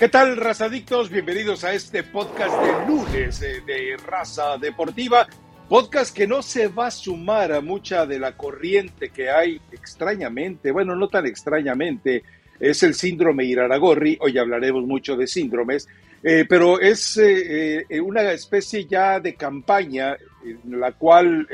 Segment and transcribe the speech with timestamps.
[0.00, 1.10] ¿Qué tal, razadictos?
[1.10, 5.26] Bienvenidos a este podcast de lunes eh, de Raza Deportiva.
[5.68, 10.70] Podcast que no se va a sumar a mucha de la corriente que hay extrañamente,
[10.70, 12.22] bueno, no tan extrañamente,
[12.58, 14.16] es el síndrome Iraragorri.
[14.22, 15.86] Hoy hablaremos mucho de síndromes,
[16.22, 21.46] eh, pero es eh, una especie ya de campaña en la cual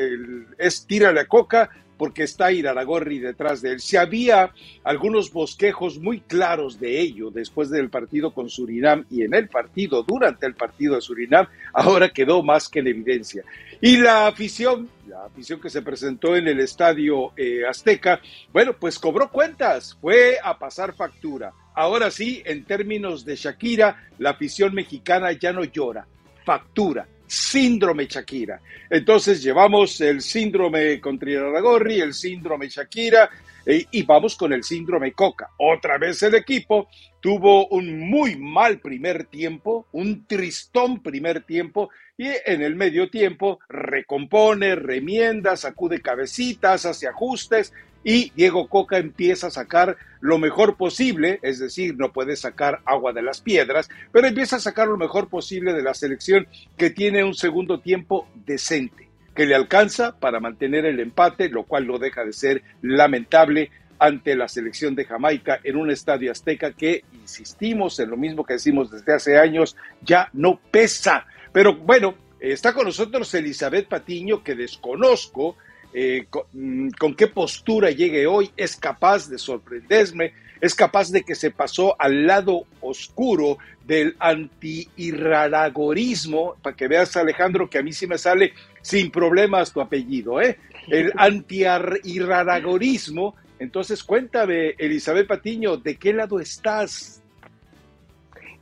[0.57, 3.81] es tira la coca porque está Iraragorri detrás de él.
[3.81, 4.53] Si había
[4.85, 10.03] algunos bosquejos muy claros de ello después del partido con Surinam y en el partido,
[10.03, 13.45] durante el partido de Surinam, ahora quedó más que en evidencia.
[13.81, 18.21] Y la afición, la afición que se presentó en el estadio eh, Azteca,
[18.53, 21.53] bueno, pues cobró cuentas, fue a pasar factura.
[21.75, 26.07] Ahora sí, en términos de Shakira, la afición mexicana ya no llora,
[26.45, 28.61] factura síndrome Shakira.
[28.89, 33.31] Entonces llevamos el síndrome contra Gorri, el síndrome Shakira
[33.65, 35.51] eh, y vamos con el síndrome Coca.
[35.59, 36.89] Otra vez el equipo
[37.21, 43.59] tuvo un muy mal primer tiempo, un tristón primer tiempo y en el medio tiempo
[43.69, 47.73] recompone, remienda, sacude cabecitas, hace ajustes
[48.07, 53.13] y Diego Coca empieza a sacar lo mejor posible, es decir, no puede sacar agua
[53.13, 56.47] de las piedras, pero empieza a sacar lo mejor posible de la selección
[56.77, 61.89] que tiene un segundo tiempo decente, que le alcanza para mantener el empate, lo cual
[61.89, 67.03] no deja de ser lamentable ante la selección de Jamaica en un estadio azteca que,
[67.13, 71.27] insistimos en lo mismo que decimos desde hace años, ya no pesa.
[71.53, 75.57] Pero bueno, está con nosotros Elizabeth Patiño, que desconozco
[75.99, 81.35] eh, mm, con, qué postura llegue hoy, es capaz de sorprenderme, es capaz de que
[81.35, 88.07] se pasó al lado oscuro del anti-irraragorismo, para que veas Alejandro que a mí sí
[88.07, 88.53] me sale
[88.83, 90.59] sin problemas tu apellido, ¿eh?
[90.89, 93.35] El anti-irraragorismo.
[93.59, 97.23] Entonces cuéntame, Elizabeth Patiño, ¿de qué lado estás?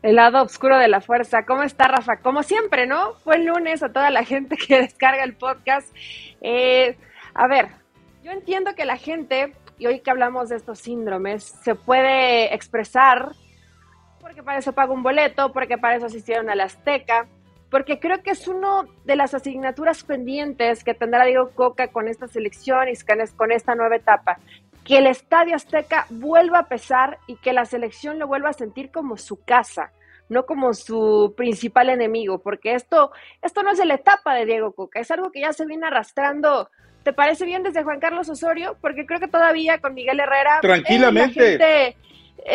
[0.02, 1.44] el lado oscuro de la fuerza.
[1.46, 2.18] ¿Cómo está, Rafa?
[2.18, 3.14] Como siempre, ¿no?
[3.24, 5.88] Buen lunes a toda la gente que descarga el podcast.
[6.42, 6.96] Eh,
[7.34, 7.68] a ver,
[8.22, 13.32] yo entiendo que la gente, y hoy que hablamos de estos síndromes, se puede expresar
[14.24, 17.28] porque para eso paga un boleto, porque para eso asistieron a la Azteca,
[17.70, 22.26] porque creo que es una de las asignaturas pendientes que tendrá Diego Coca con esta
[22.26, 22.94] selección y
[23.36, 24.38] con esta nueva etapa.
[24.82, 28.90] Que el Estadio Azteca vuelva a pesar y que la selección lo vuelva a sentir
[28.90, 29.92] como su casa,
[30.30, 33.12] no como su principal enemigo, porque esto,
[33.42, 36.70] esto no es la etapa de Diego Coca, es algo que ya se viene arrastrando
[37.04, 38.78] ¿Te parece bien desde Juan Carlos Osorio?
[38.80, 40.56] Porque creo que todavía con Miguel Herrera.
[40.56, 41.96] Eh, Tranquilamente.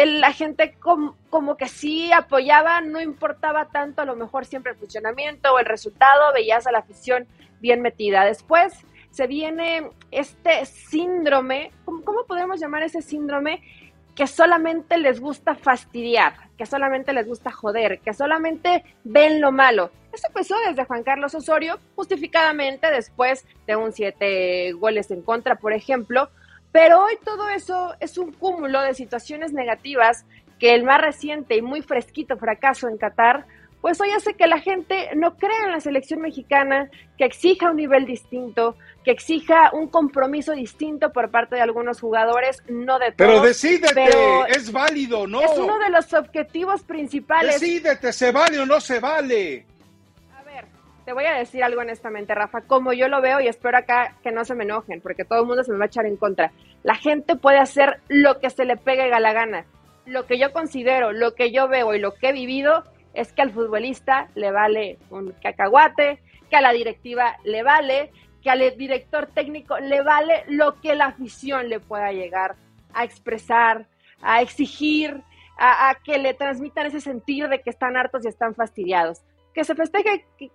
[0.06, 5.54] la gente, como, que sí apoyaba, no importaba tanto a lo mejor siempre el funcionamiento
[5.54, 7.28] o el resultado, veías a la afición
[7.62, 8.26] bien metida.
[8.26, 8.74] Después
[9.12, 13.62] se viene este síndrome, ¿cómo, cómo podemos llamar ese síndrome?
[14.20, 19.92] Que solamente les gusta fastidiar, que solamente les gusta joder, que solamente ven lo malo.
[20.12, 25.72] Eso empezó desde Juan Carlos Osorio, justificadamente después de un siete goles en contra, por
[25.72, 26.30] ejemplo.
[26.74, 30.26] Pero hoy todo eso es un cúmulo de situaciones negativas
[30.60, 33.46] que el más reciente y muy fresquito fracaso en Qatar
[33.82, 37.78] pues hoy hace que la gente no crea en la selección mexicana, que exija un
[37.78, 38.76] nivel distinto,
[39.06, 43.16] que exija un compromiso distinto por parte de algunos jugadores, no de todos.
[43.18, 44.10] Pero decídete,
[44.50, 45.42] es válido, ¿no?
[45.42, 47.60] Es uno de los objetivos principales.
[47.60, 49.66] Decídete, ¿se vale o no se vale?
[50.38, 50.66] A ver,
[51.06, 54.32] te voy a decir algo honestamente, Rafa, como yo lo veo y espero acá que
[54.32, 56.52] no se me enojen, porque todo el mundo se me va a echar en contra.
[56.84, 59.66] La gente puede hacer lo que se le pegue a la gana.
[60.06, 62.84] Lo que yo considero, lo que yo veo y lo que he vivido
[63.14, 68.12] es que al futbolista le vale un cacahuate, que a la directiva le vale,
[68.42, 72.56] que al director técnico le vale lo que la afición le pueda llegar
[72.94, 73.88] a expresar,
[74.22, 75.22] a exigir,
[75.58, 79.22] a, que le transmitan ese sentir de que están hartos y están fastidiados.
[79.54, 80.50] Que se festeje, que,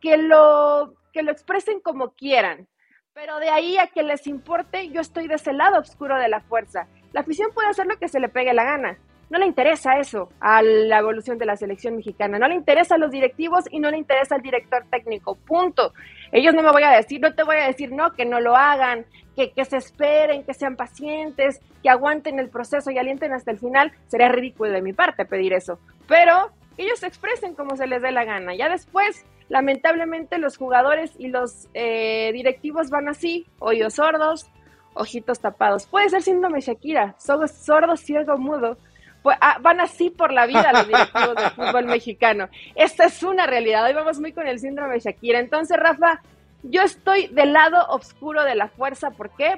[0.00, 2.66] que, lo, que lo expresen como quieran.
[3.14, 6.40] Pero de ahí a que les importe, yo estoy de ese lado oscuro de la
[6.40, 6.88] fuerza.
[7.12, 8.98] La afición puede hacer lo que se le pegue la gana
[9.30, 12.98] no le interesa eso a la evolución de la selección mexicana, no le interesa a
[12.98, 15.92] los directivos y no le interesa al director técnico, punto.
[16.32, 18.56] Ellos no me voy a decir, no te voy a decir no, que no lo
[18.56, 19.04] hagan,
[19.36, 23.58] que, que se esperen, que sean pacientes, que aguanten el proceso y alienten hasta el
[23.58, 28.02] final, sería ridículo de mi parte pedir eso, pero ellos se expresen como se les
[28.02, 33.94] dé la gana, ya después lamentablemente los jugadores y los eh, directivos van así, oídos
[33.94, 34.50] sordos,
[34.94, 35.86] ojitos tapados.
[35.86, 38.76] Puede ser síndrome Shakira, sordo, ciego, mudo,
[39.22, 42.48] pues, ah, van así por la vida los directivos del fútbol mexicano.
[42.74, 43.84] Esta es una realidad.
[43.84, 45.38] Hoy vamos muy con el síndrome de Shakira.
[45.38, 46.22] Entonces, Rafa,
[46.62, 49.10] yo estoy del lado oscuro de la fuerza.
[49.10, 49.56] ¿Por qué?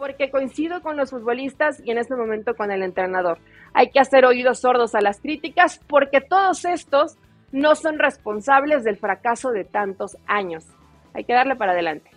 [0.00, 3.38] porque coincido con los futbolistas y en este momento con el entrenador.
[3.74, 7.18] Hay que hacer oídos sordos a las críticas porque todos estos
[7.52, 10.64] no son responsables del fracaso de tantos años.
[11.12, 12.10] Hay que darle para adelante.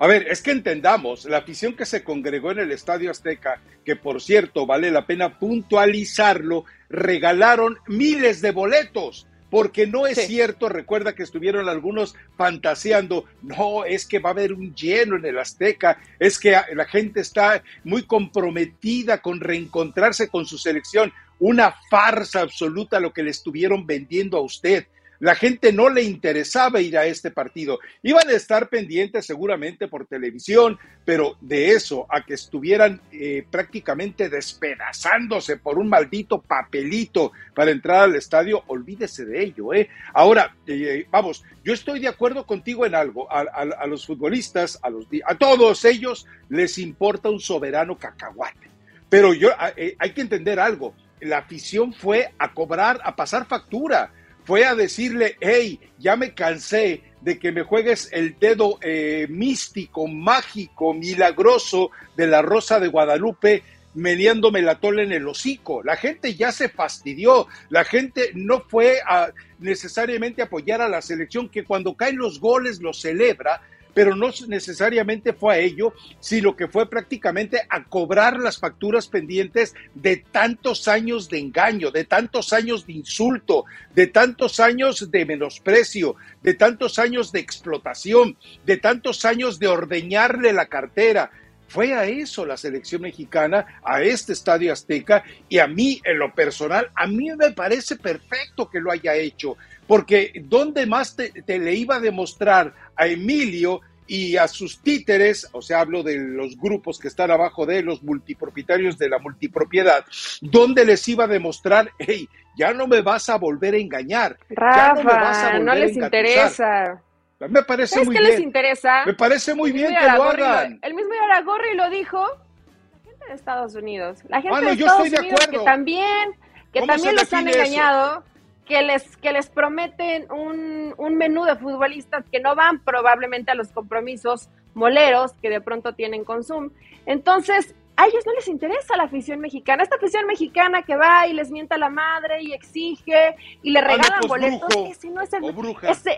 [0.00, 3.96] A ver, es que entendamos, la afición que se congregó en el Estadio Azteca, que
[3.96, 11.14] por cierto vale la pena puntualizarlo, regalaron miles de boletos porque no es cierto, recuerda
[11.14, 16.00] que estuvieron algunos fantaseando, no, es que va a haber un lleno en el Azteca,
[16.18, 23.00] es que la gente está muy comprometida con reencontrarse con su selección, una farsa absoluta
[23.00, 24.86] lo que le estuvieron vendiendo a usted.
[25.20, 27.78] La gente no le interesaba ir a este partido.
[28.02, 34.30] Iban a estar pendientes seguramente por televisión, pero de eso a que estuvieran eh, prácticamente
[34.30, 39.74] despedazándose por un maldito papelito para entrar al estadio, olvídese de ello.
[39.74, 39.90] ¿eh?
[40.14, 43.30] Ahora, eh, vamos, yo estoy de acuerdo contigo en algo.
[43.30, 48.70] A, los futbolistas, a, los, a todos ellos les importa un soberano cacahuate.
[49.10, 50.94] Pero yo eh, hay que entender algo.
[51.20, 54.12] La afición fue a cobrar, a pasar factura
[54.50, 60.08] fue a decirle, hey, ya me cansé de que me juegues el dedo eh, místico,
[60.08, 63.62] mágico, milagroso de la Rosa de Guadalupe
[63.94, 65.84] mediándome la tola en el hocico.
[65.84, 69.30] La gente ya se fastidió, la gente no fue a
[69.60, 73.62] necesariamente apoyar a la selección que cuando caen los goles lo celebra,
[73.94, 79.74] pero no necesariamente fue a ello, sino que fue prácticamente a cobrar las facturas pendientes
[79.94, 83.64] de tantos años de engaño, de tantos años de insulto,
[83.94, 90.52] de tantos años de menosprecio, de tantos años de explotación, de tantos años de ordeñarle
[90.52, 91.30] la cartera,
[91.70, 96.34] fue a eso la selección mexicana, a este estadio azteca, y a mí, en lo
[96.34, 99.56] personal, a mí me parece perfecto que lo haya hecho,
[99.86, 105.62] porque ¿dónde más te, le iba a demostrar a Emilio y a sus títeres, o
[105.62, 110.04] sea, hablo de los grupos que están abajo de los multipropietarios de la multipropiedad,
[110.40, 114.36] ¿dónde les iba a demostrar, hey, ya no me vas a volver a engañar?
[114.48, 117.00] Rafa, no, me vas a volver no les interesa.
[117.48, 118.32] Me parece muy que bien.
[118.32, 119.04] les interesa?
[119.06, 120.78] Me parece muy bien que lo hagan.
[120.82, 122.20] el mismo Aragorri lo dijo.
[122.20, 124.18] La gente de Estados Unidos.
[124.28, 126.32] La gente de Estados Unidos que también,
[126.72, 128.24] que también los han engañado.
[128.66, 133.56] Que les, que les prometen un, un menú de futbolistas que no van probablemente a
[133.56, 136.70] los compromisos moleros que de pronto tienen con Zoom.
[137.04, 139.82] Entonces, a ellos no les interesa la afición mexicana.
[139.82, 144.20] Esta afición mexicana que va y les mienta la madre y exige y le regalan
[144.20, 145.44] pues, boletos, ese, no es el,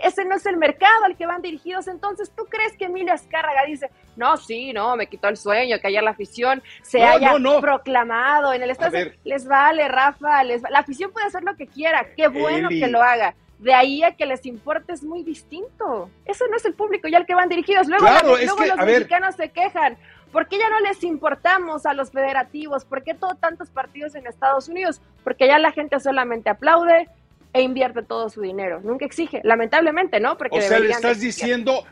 [0.03, 1.89] ese, no es el mercado al que van dirigidos.
[1.89, 5.87] Entonces, ¿tú crees que Emilia Azcárraga dice, no, sí, no, me quitó el sueño, que
[5.87, 9.11] ayer la afición se haya proclamado en el estadio?
[9.25, 13.01] Les vale, Rafa, les la afición puede hacer lo que quiera, qué bueno que lo
[13.01, 16.09] haga de ahí a que les importe es muy distinto.
[16.25, 17.87] Eso no es el público ya al que van dirigidos.
[17.87, 19.97] Luego, luego los mexicanos se quejan.
[20.33, 22.85] ¿Por qué ya no les importamos a los federativos?
[22.85, 24.99] ¿Por qué todo, tantos partidos en Estados Unidos?
[25.23, 27.07] Porque ya la gente solamente aplaude
[27.53, 28.81] e invierte todo su dinero.
[28.83, 30.35] Nunca exige, lamentablemente, ¿no?
[30.35, 31.85] Porque o sea, le estás diciendo,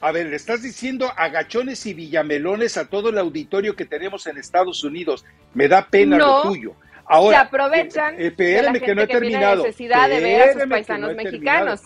[0.00, 4.38] a ver, le estás diciendo agachones y villamelones a todo el auditorio que tenemos en
[4.38, 5.26] Estados Unidos.
[5.52, 6.76] Me da pena lo tuyo.
[7.04, 9.64] Ahora, se aprovechan eh, de la gente que no he terminado.
[9.64, 11.82] necesidad de ver a sus paisanos mexicanos.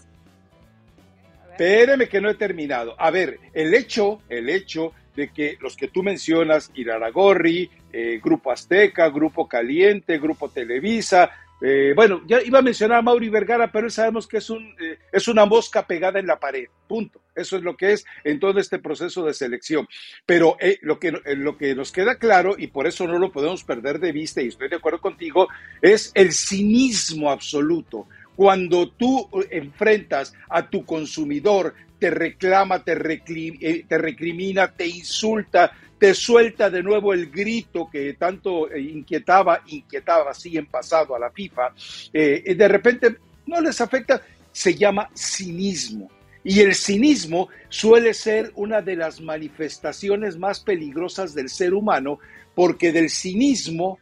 [1.50, 2.94] Espéreme que no he terminado.
[2.96, 8.52] A ver, el hecho, el hecho de que los que tú mencionas, Iraragorri, eh, Grupo
[8.52, 11.30] Azteca, Grupo Caliente, Grupo Televisa,
[11.62, 14.98] eh, bueno, ya iba a mencionar a Mauri Vergara, pero sabemos que es, un, eh,
[15.12, 17.20] es una mosca pegada en la pared, punto.
[17.34, 19.86] Eso es lo que es en todo este proceso de selección.
[20.24, 23.98] Pero lo, que, lo que nos queda claro, y por eso no lo podemos perder
[23.98, 25.48] de vista, y estoy de acuerdo contigo,
[25.82, 28.06] es el cinismo absoluto.
[28.36, 36.14] Cuando tú enfrentas a tu consumidor te reclama, te, eh, te recrimina, te insulta, te
[36.14, 41.30] suelta de nuevo el grito que tanto eh, inquietaba, inquietaba así en pasado a la
[41.30, 41.74] FIFA,
[42.12, 43.16] eh, de repente
[43.46, 46.10] no les afecta, se llama cinismo.
[46.42, 52.18] Y el cinismo suele ser una de las manifestaciones más peligrosas del ser humano,
[52.54, 53.98] porque del cinismo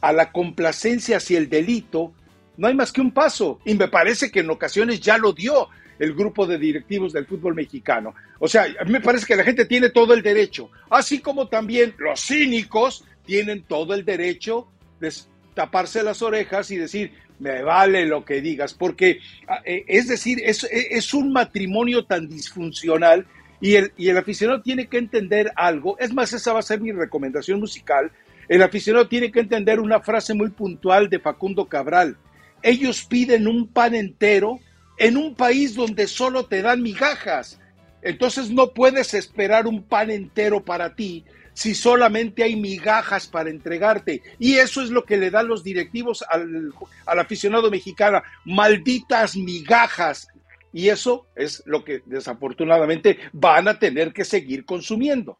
[0.00, 2.14] a la complacencia hacia el delito
[2.56, 3.60] no hay más que un paso.
[3.66, 5.68] Y me parece que en ocasiones ya lo dio
[5.98, 8.14] el grupo de directivos del fútbol mexicano.
[8.38, 12.20] O sea, me parece que la gente tiene todo el derecho, así como también los
[12.20, 14.68] cínicos tienen todo el derecho
[15.00, 15.12] de
[15.54, 19.18] taparse las orejas y decir, me vale lo que digas, porque
[19.48, 23.26] ah, eh, es decir, es, es un matrimonio tan disfuncional
[23.60, 26.80] y el, y el aficionado tiene que entender algo, es más, esa va a ser
[26.80, 28.10] mi recomendación musical,
[28.48, 32.16] el aficionado tiene que entender una frase muy puntual de Facundo Cabral,
[32.62, 34.60] ellos piden un pan entero
[35.02, 37.60] en un país donde solo te dan migajas.
[38.02, 44.22] Entonces no puedes esperar un pan entero para ti si solamente hay migajas para entregarte.
[44.38, 46.72] Y eso es lo que le dan los directivos al,
[47.04, 50.28] aficionado mexicano, malditas migajas.
[50.72, 55.36] Y eso es lo que desafortunadamente van a tener que seguir consumiendo.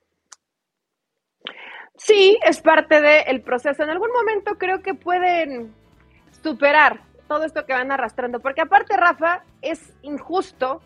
[1.97, 3.85] Sí, es parte del proceso.
[3.85, 5.73] En algún momento creo que pueden
[6.43, 10.83] superar todo esto que van arrastrando, porque aparte, Rafa, es injusto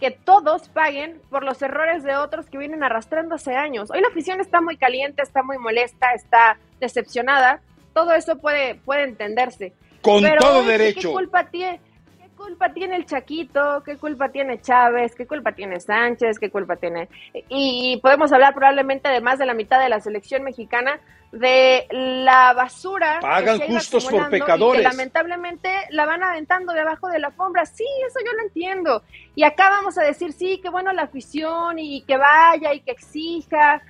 [0.00, 3.90] que todos paguen por los errores de otros que vienen arrastrando hace años.
[3.90, 7.60] Hoy la afición está muy caliente, está muy molesta, está decepcionada.
[7.92, 9.74] Todo eso puede, puede entenderse.
[10.00, 11.10] Con todo derecho.
[11.10, 11.80] ¿Qué culpa tiene?
[12.40, 13.82] ¿Qué culpa tiene el Chaquito?
[13.84, 15.14] ¿Qué culpa tiene Chávez?
[15.14, 16.38] ¿Qué culpa tiene Sánchez?
[16.38, 17.08] ¿Qué culpa tiene?
[17.50, 20.98] Y podemos hablar probablemente de más de la mitad de la selección mexicana
[21.32, 23.18] de la basura.
[23.20, 24.80] Pagan justos por pecadores.
[24.80, 27.66] que lamentablemente la van aventando debajo de la alfombra.
[27.66, 29.02] Sí, eso yo lo entiendo.
[29.34, 32.92] Y acá vamos a decir, sí, que bueno la afición y que vaya y que
[32.92, 33.82] exija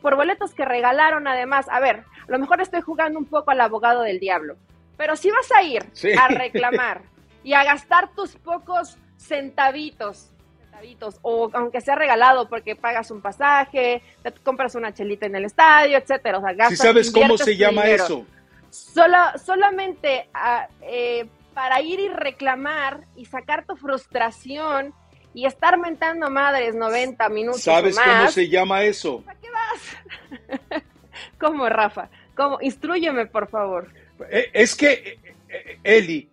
[0.00, 1.66] por boletos que regalaron además.
[1.68, 4.54] A ver, a lo mejor estoy jugando un poco al abogado del diablo,
[4.96, 5.84] pero si vas a ir
[6.16, 7.02] a reclamar
[7.42, 10.30] y a gastar tus pocos centavitos,
[10.60, 15.44] centavitos, o aunque sea regalado porque pagas un pasaje, te compras una chelita en el
[15.44, 16.38] estadio, etcétera.
[16.38, 18.24] O sea, gastas, ¿Sí sabes cómo se llama eso?
[18.70, 24.94] Solo, solamente ah, eh, para ir y reclamar y sacar tu frustración
[25.34, 27.62] y estar mentando madres 90 minutos.
[27.62, 29.22] ¿Sabes cómo se llama eso?
[29.22, 30.82] ¿Para qué vas?
[31.38, 32.08] ¿Cómo, Rafa?
[32.36, 32.58] ¿Cómo?
[32.60, 33.88] Instruyeme, por favor.
[34.30, 35.18] Eh, es que,
[35.48, 36.30] eh, Eli,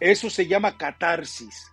[0.00, 1.70] eso se llama catarsis.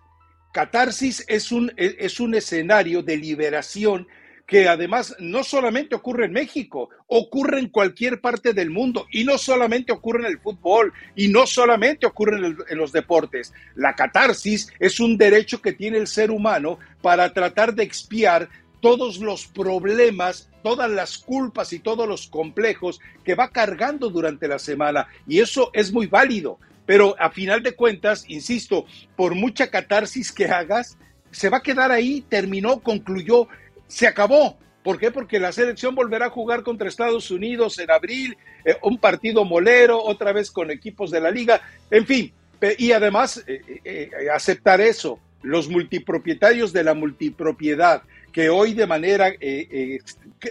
[0.54, 4.08] Catarsis es un, es un escenario de liberación
[4.46, 9.38] que además no solamente ocurre en México, ocurre en cualquier parte del mundo y no
[9.38, 13.54] solamente ocurre en el fútbol y no solamente ocurre en, en, los deportes.
[13.76, 18.50] La catarsis es un derecho que tiene el ser humano para tratar de expiar
[18.82, 24.60] todos los problemas, todas las culpas y todos los complejos que va cargando durante la
[24.60, 26.60] semana y eso es muy válido.
[26.86, 30.98] Pero a final de cuentas, insisto, por mucha catarsis que hagas,
[31.32, 33.48] se va a quedar ahí, terminó, concluyó,
[33.88, 34.58] se acabó.
[34.84, 35.10] ¿Por qué?
[35.10, 40.02] Porque la selección volverá a jugar contra Estados Unidos en abril, eh, un partido molero,
[40.02, 42.32] otra vez con equipos de la liga, en fin.
[42.78, 49.34] Y además, eh, eh, aceptar eso, los multipropietarios de la multipropiedad, que hoy de manera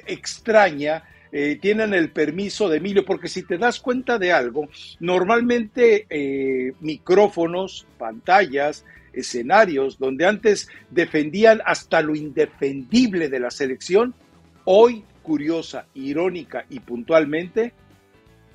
[0.07, 1.05] extraña
[1.37, 4.69] eh, tienen el permiso de Emilio, porque si te das cuenta de algo,
[5.01, 14.15] normalmente eh, micrófonos, pantallas, escenarios donde antes defendían hasta lo indefendible de la selección,
[14.63, 17.73] hoy, curiosa, irónica y puntualmente,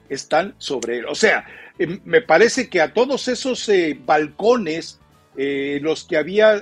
[0.07, 1.05] están sobre él.
[1.07, 1.45] O sea,
[1.77, 3.69] eh, me parece que a todos esos
[4.05, 5.01] balcones,
[5.35, 6.61] los que había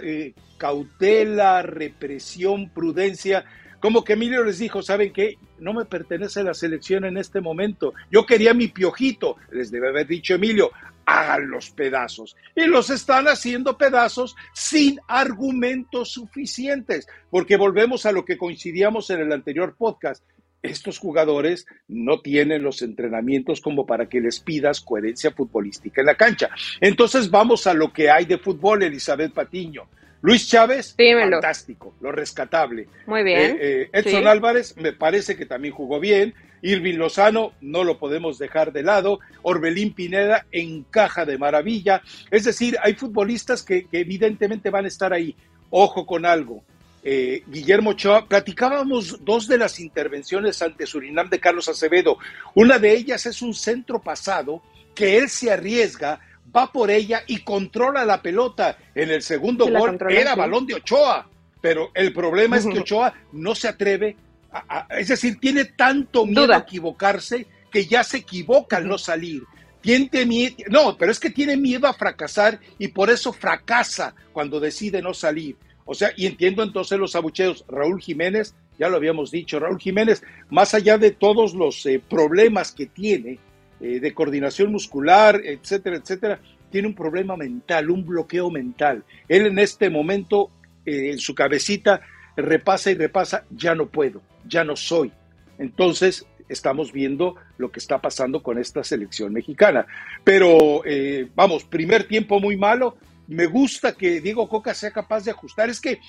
[0.58, 3.46] cautela, represión, prudencia,
[3.80, 5.38] como que Emilio les dijo, ¿saben qué?
[5.60, 7.94] No me pertenece la selección en este momento.
[8.12, 9.38] Yo quería mi piojito.
[9.52, 10.72] Les debe haber dicho Emilio,
[11.06, 12.36] hagan los pedazos.
[12.56, 17.08] Y los están haciendo pedazos sin argumentos suficientes.
[17.30, 20.24] Porque volvemos a lo que coincidíamos en el anterior podcast.
[20.64, 26.16] Estos jugadores no tienen los entrenamientos como para que les pidas coherencia futbolística en la
[26.16, 26.50] cancha.
[26.82, 29.88] Entonces vamos a lo que hay de fútbol, Elizabeth Patiño.
[30.22, 32.88] Luis Chávez, fantástico, lo rescatable.
[33.06, 33.40] Muy bien.
[33.40, 36.34] Eh, eh, Edson Álvarez, me parece que también jugó bien.
[36.62, 39.20] Irving Lozano, no lo podemos dejar de lado.
[39.44, 42.02] Orbelín Pineda encaja de maravilla.
[42.32, 45.36] Es decir, hay futbolistas que, evidentemente van a estar ahí.
[45.70, 46.64] Ojo con algo.
[47.04, 52.18] Eh, Guillermo Ochoa, platicábamos dos de las intervenciones ante Surinam de Carlos Acevedo.
[52.56, 54.64] Una de ellas es un centro pasado
[54.96, 56.20] que él se arriesga
[56.56, 58.78] va por ella y controla la pelota.
[58.96, 61.30] En el segundo gol era balón de Ochoa,
[61.62, 64.16] pero el problema es que Ochoa no se atreve,
[64.52, 69.44] a, es decir, tiene tanto miedo a equivocarse que ya se equivoca al no salir.
[69.82, 74.60] Tiene miedo, no, pero es que tiene miedo a fracasar y por eso fracasa cuando
[74.60, 75.56] decide no salir.
[75.86, 77.64] O sea, y entiendo entonces los abucheos.
[77.68, 82.74] Raúl Jiménez, ya lo habíamos dicho, Raúl Jiménez, más allá de todos los eh, problemas
[82.74, 83.40] que tiene,
[83.80, 86.40] eh, de coordinación muscular, etcétera, etcétera,
[86.72, 89.04] tiene un problema mental, un bloqueo mental.
[89.28, 90.50] Él en este momento,
[90.84, 92.02] eh, en su cabecita,
[92.36, 95.12] repasa y repasa, ya no puedo, ya no soy.
[95.60, 99.86] Entonces, estamos viendo lo que está pasando con esta selección mexicana.
[100.24, 102.98] Pero, eh, vamos, primer tiempo muy malo.
[103.28, 105.70] Me gusta que Diego Coca sea capaz de ajustar.
[105.70, 106.00] Es que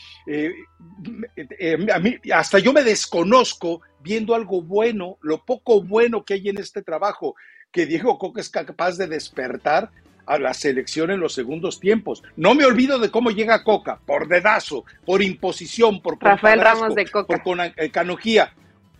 [1.92, 6.58] a mí, hasta yo me desconozco viendo algo bueno, lo poco bueno que hay en
[6.58, 7.34] este trabajo
[7.72, 9.90] que Diego Coca es capaz de despertar
[10.26, 12.22] a la selección en los segundos tiempos.
[12.36, 17.06] No me olvido de cómo llega Coca, por dedazo, por imposición, por Rafael Ramos de
[17.06, 17.26] Coca.
[17.26, 18.52] por con, eh, canojía.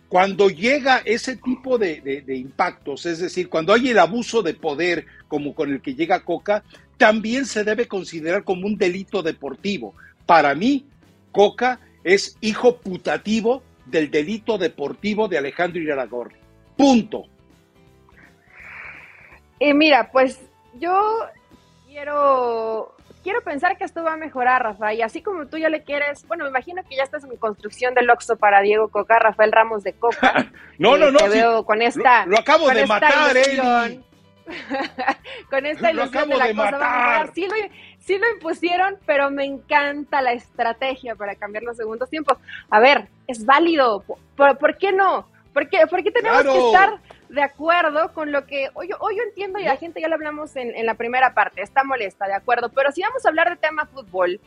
[0.07, 5.53] Cuando llega ese tipo de, impactos, es decir, cuando hay el abuso de poder como
[5.53, 6.63] con el que llega Coca,
[6.97, 9.93] también se debe considerar como un delito deportivo.
[10.25, 10.87] Para mí,
[11.31, 16.35] Coca es hijo putativo del delito deportivo de Alejandro Iraragorri.
[16.75, 17.25] Punto.
[19.59, 20.39] Y mira, pues
[20.79, 21.27] yo
[21.87, 25.83] quiero quiero pensar que esto va a mejorar, Rafa, y así como tú ya le
[25.83, 29.51] quieres, bueno, me imagino que ya estás en construcción del Oxxo para Diego Coca, Rafael
[29.51, 30.51] Ramos de Coca.
[30.77, 31.19] no, no, no.
[31.19, 32.25] Te veo con esta.
[32.25, 33.99] Lo, acabo de matar, eh.
[35.49, 37.53] con esta ilusión de la cosa Sí lo,
[37.99, 42.37] sí lo impusieron, pero me encanta la estrategia para cambiar los segundos tiempos.
[42.69, 44.03] A ver, es válido.
[44.35, 45.27] ¿Por, por qué no?
[45.53, 46.99] ¿Por qué, por qué tenemos que estar
[47.29, 50.55] de acuerdo con lo que hoy, hoy yo entiendo y la gente ya lo hablamos
[50.55, 53.55] en, en, la primera parte, está molesta, de acuerdo, pero si vamos a hablar de
[53.55, 54.41] tema fútbol,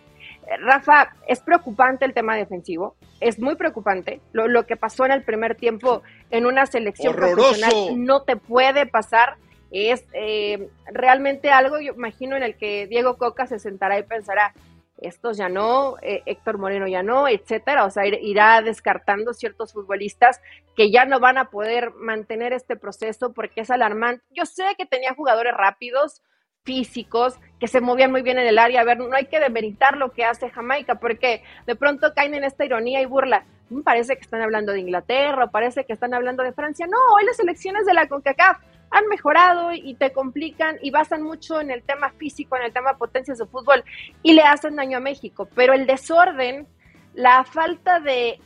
[0.46, 4.20] eh, Rafa, es preocupante el tema defensivo, es muy preocupante.
[4.32, 7.72] Lo, lo que pasó en el primer tiempo en una selección profesional
[8.04, 9.36] no te puede pasar.
[9.70, 14.52] Es eh, realmente algo, yo imagino, en el que Diego Coca se sentará y pensará,
[15.02, 17.84] estos ya no, eh, Héctor Moreno ya no, etcétera.
[17.84, 20.40] O sea, irá descartando ciertos futbolistas
[20.76, 24.24] que ya no van a poder mantener este proceso porque es alarmante.
[24.30, 26.22] Yo sé que tenía jugadores rápidos,
[26.64, 28.80] físicos, que se movían muy bien en el área.
[28.80, 32.44] A ver, no hay que demeritar lo que hace Jamaica, porque de pronto caen en
[32.44, 33.44] esta ironía y burla.
[33.70, 36.86] Mm, parece que están hablando de Inglaterra, parece que están hablando de Francia.
[36.86, 38.58] No, hoy las elecciones de la CONCACAF
[38.90, 42.98] han mejorado y te complican y basan mucho en el tema físico, en el tema
[42.98, 43.82] potencias de fútbol
[44.22, 45.48] y le hacen daño a México.
[45.54, 46.66] Pero el desorden,
[47.14, 48.38] la falta de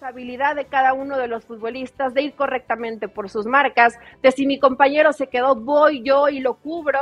[0.00, 4.46] responsabilidad de cada uno de los futbolistas de ir correctamente por sus marcas, de si
[4.46, 6.98] mi compañero se quedó, voy yo y lo cubro.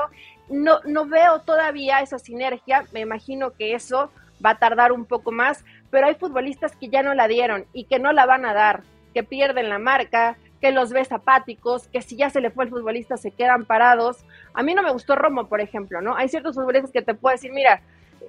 [0.48, 4.10] No, no veo todavía esa sinergia, me imagino que eso
[4.44, 7.84] va a tardar un poco más, pero hay futbolistas que ya no la dieron y
[7.84, 8.82] que no la van a dar,
[9.14, 12.70] que pierden la marca, que los ves apáticos, que si ya se le fue el
[12.70, 14.24] futbolista se quedan parados.
[14.54, 16.16] A mí no me gustó Romo, por ejemplo, ¿no?
[16.16, 17.80] Hay ciertos futbolistas que te puedo decir, mira,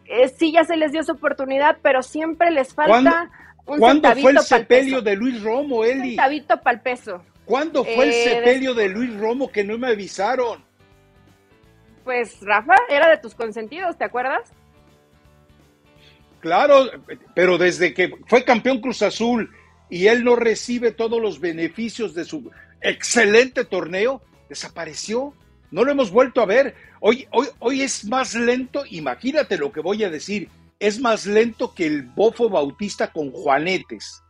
[0.05, 4.31] eh, sí ya se les dio su oportunidad, pero siempre les falta un ¿Cuándo fue
[4.31, 5.99] el sepelio de Luis Romo, Eli?
[5.99, 7.23] Un centavito para el peso.
[7.45, 8.89] ¿Cuándo fue el eh, sepelio de...
[8.89, 10.63] Luis Romo que no me avisaron?
[12.03, 14.51] Pues, Rafa, era de tus consentidos, ¿te acuerdas?
[16.39, 16.89] Claro,
[17.35, 19.51] pero desde que fue campeón Cruz Azul
[19.89, 22.49] y él no recibe todos los beneficios de su
[22.81, 25.33] excelente torneo, desapareció.
[25.71, 26.75] No lo hemos vuelto a ver.
[26.99, 30.49] Hoy, hoy, hoy es más lento, imagínate lo que voy a decir,
[30.79, 34.23] es más lento que el bofo bautista con Juanetes.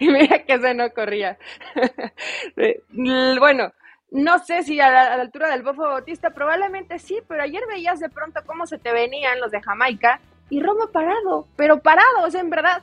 [0.00, 1.38] y mira que se no corría.
[3.38, 3.72] bueno,
[4.10, 7.62] no sé si a la, a la, altura del bofo bautista, probablemente sí, pero ayer
[7.68, 12.24] veías de pronto cómo se te venían los de Jamaica y Romo parado, pero parado,
[12.24, 12.82] o sea, en verdad,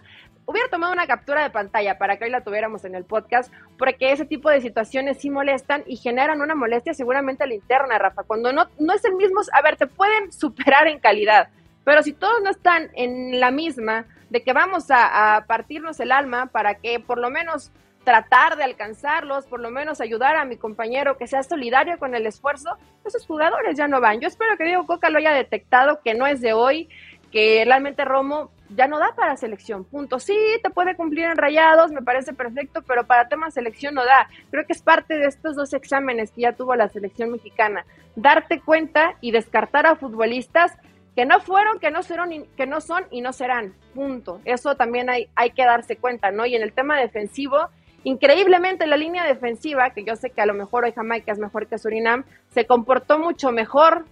[0.50, 4.12] hubiera tomado una captura de pantalla para que hoy la tuviéramos en el podcast, porque
[4.12, 8.24] ese tipo de situaciones sí molestan y generan una molestia seguramente a la interna, Rafa,
[8.24, 11.50] cuando no, no es el mismo, a ver, te pueden superar en calidad,
[11.84, 16.12] pero si todos no están en la misma, de que vamos a, a partirnos el
[16.12, 17.72] alma para que por lo menos
[18.04, 22.26] tratar de alcanzarlos, por lo menos ayudar a mi compañero que sea solidario con el
[22.26, 24.20] esfuerzo, esos jugadores ya no van.
[24.20, 26.90] Yo espero que Diego Coca lo haya detectado, que no es de hoy,
[27.32, 30.20] que realmente Romo ya no da para selección, punto.
[30.20, 34.30] Sí, te puede cumplir en rayados, me parece perfecto, pero para temas selección no da.
[34.52, 37.86] Creo que es parte de estos dos exámenes que ya tuvo la selección mexicana.
[38.16, 40.74] Darte cuenta y descartar a futbolistas
[41.16, 44.40] que no fueron, que no, fueron, que no son y no serán, punto.
[44.46, 46.46] Eso también hay, hay que darse cuenta, ¿no?
[46.46, 47.70] Y en el tema defensivo,
[48.04, 51.68] increíblemente la línea defensiva, que yo sé que a lo mejor hoy Jamaica es mejor
[51.68, 54.06] que Surinam, se comportó mucho mejor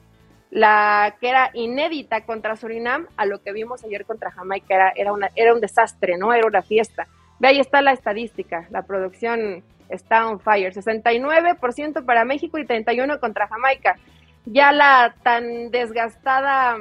[0.50, 5.14] la que era inédita contra Surinam a lo que vimos ayer contra Jamaica era, era,
[5.14, 6.34] una, un desastre, ¿no?
[6.34, 7.08] Era una fiesta.
[7.40, 13.20] Ve ahí está la estadística, la producción está on fire, 69% para México y 31%
[13.20, 13.98] contra Jamaica.
[14.46, 16.78] Ya la tan desgastada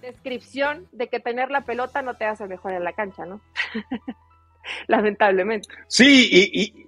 [0.00, 3.40] descripción de que tener la pelota no te hace mejor en la cancha, ¿no?
[4.86, 5.68] Lamentablemente.
[5.88, 6.84] Sí, y,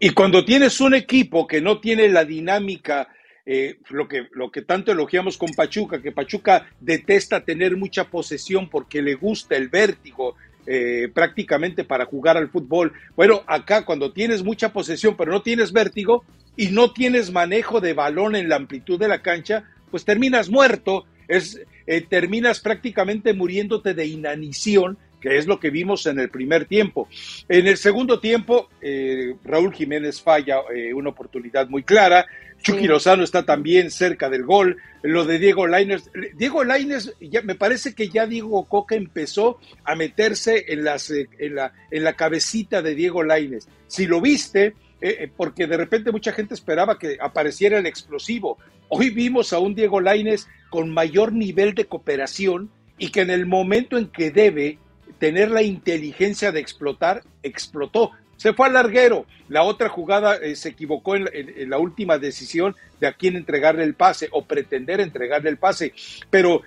[0.00, 3.08] y cuando tienes un equipo que no tiene la dinámica
[3.50, 8.68] eh, lo, que, lo que tanto elogiamos con Pachuca, que Pachuca detesta tener mucha posesión
[8.68, 12.92] porque le gusta el vértigo eh, prácticamente para jugar al fútbol.
[13.16, 16.26] Bueno, acá cuando tienes mucha posesión pero no tienes vértigo
[16.58, 21.06] y no tienes manejo de balón en la amplitud de la cancha, pues terminas muerto,
[21.26, 26.66] es, eh, terminas prácticamente muriéndote de inanición que es lo que vimos en el primer
[26.66, 27.08] tiempo.
[27.48, 28.68] En el segundo tiempo,
[29.42, 30.58] Raúl Jiménez falla
[30.94, 32.24] una oportunidad muy clara,
[32.62, 36.10] Chucky Lozano está también cerca del gol, lo de Diego Lainez.
[36.34, 41.28] Diego Lainez, ya, me parece que ya Diego Coca empezó a meterse en, las, eh,
[41.38, 43.68] en, la, en la cabecita de Diego Lainez.
[43.86, 48.58] Si lo viste, eh, eh, porque de repente mucha gente esperaba que apareciera el explosivo.
[48.88, 53.46] Hoy vimos a un Diego Lainez con mayor nivel de cooperación y que en el
[53.46, 54.78] momento en que debe
[55.18, 58.12] tener la inteligencia de explotar, explotó.
[58.38, 59.26] Se fue al larguero.
[59.50, 61.28] La otra jugada eh, se equivocó en,
[61.68, 65.92] la última decisión de a quién entregarle el pase o pretender entregarle el pase.
[66.30, 66.62] Pero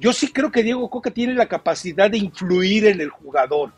[0.00, 3.72] yo sí creo que Diego Coca tiene la capacidad de influir en el jugador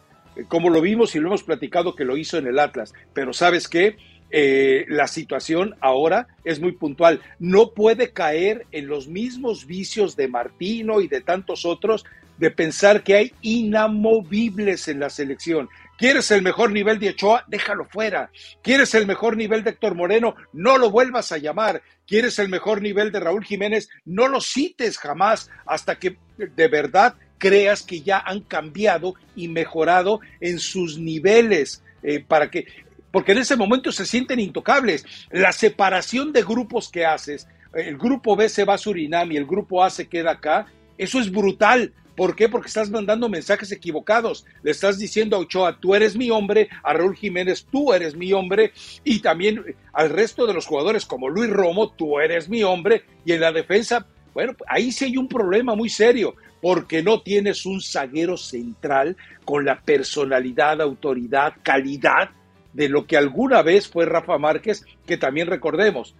[0.48, 2.94] como lo vimos y lo hemos platicado que lo hizo en el Atlas.
[3.12, 3.96] Pero sabes qué?
[4.32, 7.20] Eh, la situación ahora es muy puntual.
[7.38, 12.04] No puede caer en los mismos vicios de Martino y de tantos otros
[12.38, 15.68] de pensar que hay inamovibles en la selección.
[16.00, 17.44] ¿Quieres el mejor nivel de Ochoa?
[17.46, 18.30] Déjalo fuera.
[18.62, 20.34] ¿Quieres el mejor nivel de Héctor Moreno?
[20.54, 21.82] No lo vuelvas a llamar.
[22.06, 23.90] ¿Quieres el mejor nivel de Raúl Jiménez?
[24.06, 30.20] No lo cites jamás hasta que de verdad creas que ya han cambiado y mejorado
[30.40, 32.66] en sus niveles eh, para que
[33.10, 35.04] porque en ese momento se sienten intocables.
[35.30, 39.44] La separación de grupos que haces, el grupo B se va a Surinam y el
[39.44, 41.92] grupo A se queda acá, eso es brutal.
[42.20, 42.50] ¿Por qué?
[42.50, 44.44] Porque estás mandando mensajes equivocados.
[44.62, 48.34] Le estás diciendo a Ochoa, tú eres mi hombre, a Raúl Jiménez, tú eres mi
[48.34, 53.04] hombre, y también al resto de los jugadores como Luis Romo, tú eres mi hombre,
[53.24, 57.64] y en la defensa, bueno, ahí sí hay un problema muy serio porque no tienes
[57.64, 62.32] un zaguero central con la personalidad, autoridad, calidad
[62.74, 66.14] de lo que alguna vez fue Rafa Márquez, que también recordemos,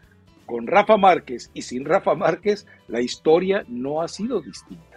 [0.47, 4.90] con Rafa Márquez y sin Rafa Márquez, la historia no ha sido distinta.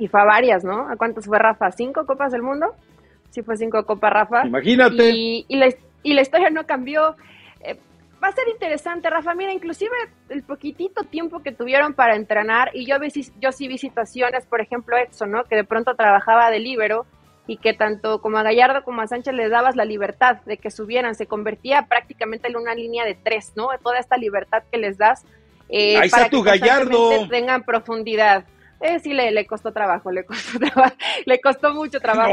[0.00, 0.88] Y fue a varias, ¿no?
[0.88, 1.70] ¿A cuántas fue Rafa?
[1.70, 2.74] ¿Cinco Copas del Mundo?
[3.28, 4.46] Sí, fue cinco Copas Rafa.
[4.46, 5.10] Imagínate.
[5.10, 5.68] Y, la,
[6.02, 7.16] y la historia no cambió.
[7.60, 7.78] Eh,
[8.22, 9.34] va a ser interesante, Rafa.
[9.34, 9.94] Mira, inclusive
[10.30, 13.08] el poquitito tiempo que tuvieron para entrenar, y yo, vi,
[13.38, 15.44] yo sí vi situaciones, por ejemplo, Edson, ¿no?
[15.44, 17.04] Que de pronto trabajaba de libero
[17.46, 20.70] y que tanto como a Gallardo como a Sánchez les dabas la libertad de que
[20.70, 23.68] subieran, se convertía prácticamente en una línea de tres, ¿no?
[23.82, 25.26] Toda esta libertad que les das.
[25.68, 27.28] Eh, Ahí está tu Gallardo.
[27.28, 28.44] Tengan profundidad.
[28.80, 32.32] Eh, sí, le, le costó trabajo, le costó trabajo, le costó mucho trabajo.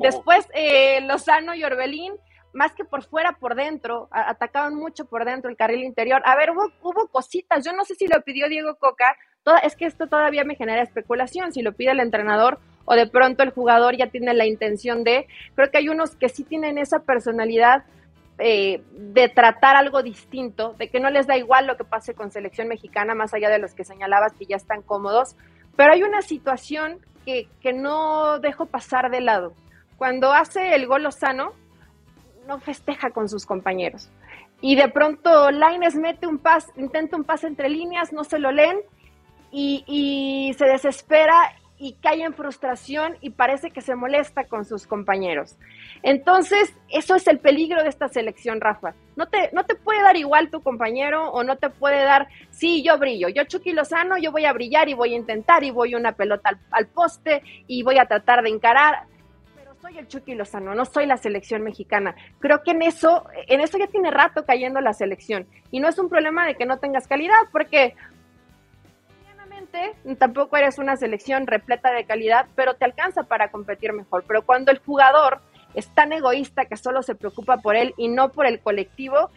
[0.00, 2.14] Después, eh, Lozano y Orbelín,
[2.52, 6.22] más que por fuera, por dentro, atacaban mucho por dentro el carril interior.
[6.24, 9.76] A ver, hubo, hubo cositas, yo no sé si lo pidió Diego Coca, toda, es
[9.76, 13.50] que esto todavía me genera especulación, si lo pide el entrenador o de pronto el
[13.50, 17.84] jugador ya tiene la intención de, creo que hay unos que sí tienen esa personalidad
[18.38, 22.30] eh, de tratar algo distinto, de que no les da igual lo que pase con
[22.30, 25.36] selección mexicana, más allá de los que señalabas que ya están cómodos,
[25.76, 29.54] pero hay una situación que, que no dejo pasar de lado.
[29.96, 31.52] Cuando hace el gol sano
[32.46, 34.10] no festeja con sus compañeros.
[34.60, 38.50] Y de pronto Laines mete un pas, intenta un pase entre líneas, no se lo
[38.50, 38.78] leen
[39.50, 45.56] y, se desespera y cae en frustración y parece que se molesta con sus compañeros.
[46.02, 48.94] Entonces, eso es el peligro de esta selección, Rafa.
[49.16, 52.82] No te, no te puede dar igual tu compañero o no te puede dar, sí,
[52.82, 55.94] yo brillo, yo Chucky Lozano, yo voy a brillar y voy a intentar y voy
[55.94, 59.06] una pelota al, poste y voy a tratar de encarar
[59.80, 62.16] soy el Chucky Lozano, no soy la selección mexicana.
[62.38, 65.46] Creo que en eso, en eso ya tiene rato cayendo la selección.
[65.70, 67.94] Y no es un problema de que no tengas calidad, porque
[70.18, 74.24] tampoco eres una selección repleta de calidad, pero te alcanza para competir mejor.
[74.26, 75.40] Pero cuando el jugador
[75.74, 79.30] es tan egoísta que solo se preocupa por él y no por el colectivo,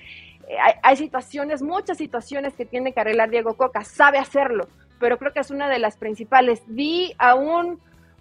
[0.47, 4.67] eh, hay, hay, situaciones, muchas situaciones que tiene que arreglar Diego Coca, sabe hacerlo,
[5.00, 6.63] pero creo que es una de las principales.
[6.67, 7.80] Vi a un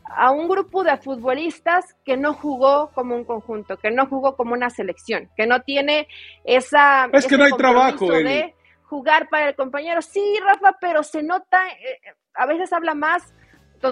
[0.08, 4.52] a un grupo de futbolistas que no jugó como un conjunto, que no jugó como
[4.52, 6.08] una selección, que no tiene
[6.44, 7.08] esa...
[7.12, 8.10] Es que no hay trabajo.
[8.10, 10.00] De jugar para el compañero.
[10.02, 11.98] Sí, Rafa, pero se nota, eh,
[12.34, 13.34] a veces habla más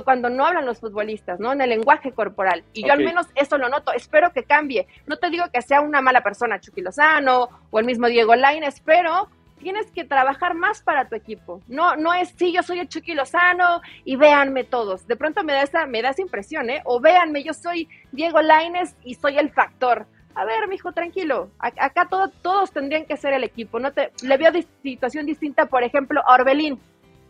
[0.05, 1.53] cuando no hablan los futbolistas, ¿no?
[1.53, 2.65] En el lenguaje corporal.
[2.73, 3.93] Y yo al menos eso lo noto.
[3.93, 4.87] Espero que cambie.
[5.07, 8.81] No te digo que sea una mala persona Chucky Lozano o el mismo Diego Lainez,
[8.85, 11.63] pero tienes que trabajar más para tu equipo.
[11.69, 15.07] No, no es, sí, yo soy el Chucky Lozano y véanme todos.
[15.07, 16.83] De pronto me da esa, me da esa impresión, ¿eh?
[16.85, 20.07] O véanme, yo soy Diego Laines y soy el factor.
[20.35, 21.51] A ver, mijo, tranquilo.
[21.59, 23.79] Acá todo, todos tendrían que ser el equipo.
[23.79, 24.51] No te, le veo
[24.83, 26.81] situación distinta, por ejemplo, a Orbelín.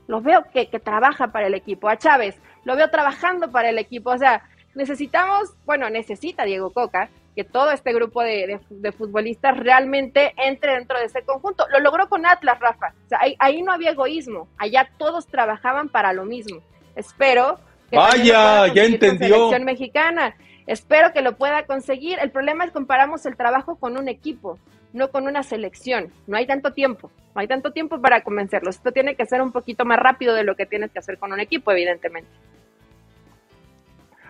[0.06, 1.88] Lo veo que, que trabaja para el equipo.
[1.88, 4.10] A Chávez, lo veo trabajando para el equipo.
[4.10, 4.42] O sea,
[4.74, 8.60] necesitamos, bueno, necesita Diego Coca que todo este grupo de,
[8.96, 11.66] futbolistas realmente entre dentro de ese conjunto.
[11.70, 12.94] Lo logró con Atlas, Rafa.
[13.06, 16.60] O sea, ahí, no había egoísmo, allá todos trabajaban para lo mismo.
[16.94, 17.58] Espero
[17.90, 19.34] que Vaya, ya entendió.
[19.34, 20.36] Selección mexicana.
[20.66, 22.18] Espero que lo pueda conseguir.
[22.20, 24.58] El problema es que comparamos el trabajo con un equipo.
[24.94, 26.10] No con una selección.
[26.26, 28.76] No hay tanto tiempo, no hay tanto tiempo para convencerlos.
[28.76, 31.32] Esto tiene que ser un poquito más rápido de lo que tienes que hacer con
[31.32, 32.30] un equipo, evidentemente.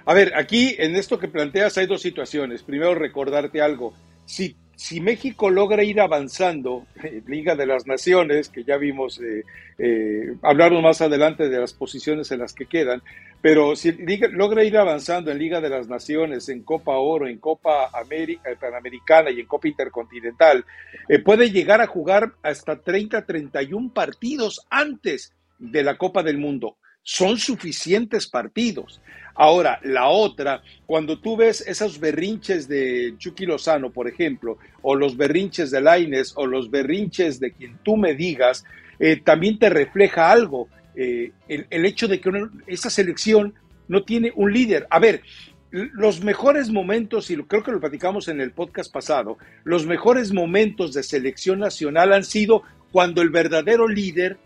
[0.07, 2.63] A ver, aquí en esto que planteas hay dos situaciones.
[2.63, 3.95] Primero, recordarte algo.
[4.25, 6.87] Si, si México logra ir avanzando
[7.27, 9.45] Liga de las Naciones, que ya vimos, eh,
[9.79, 13.03] eh, hablaron más adelante de las posiciones en las que quedan,
[13.45, 13.93] pero si
[14.33, 18.57] logra ir avanzando en Liga de las Naciones, en Copa Oro, en Copa América, eh,
[18.59, 20.65] Panamericana y en Copa Intercontinental,
[21.23, 26.79] puede llegar a jugar hasta 30, 31 partidos antes de la Copa del Mundo.
[27.03, 29.03] Son suficientes partidos.
[29.35, 35.19] Ahora, la otra, cuando tú ves esos berrinches de Chucky Lozano, por ejemplo, o los
[35.19, 38.65] berrinches de Laines, o los berrinches de quien tú me digas,
[38.99, 42.31] eh, también te refleja algo, eh, el, hecho de que
[42.67, 43.55] esa selección
[43.89, 44.87] no tiene un líder.
[44.91, 45.23] A ver,
[45.71, 50.95] los mejores momentos, y creo que lo platicamos en el podcast pasado, los mejores momentos
[50.95, 54.39] de selección nacional han sido cuando el verdadero líder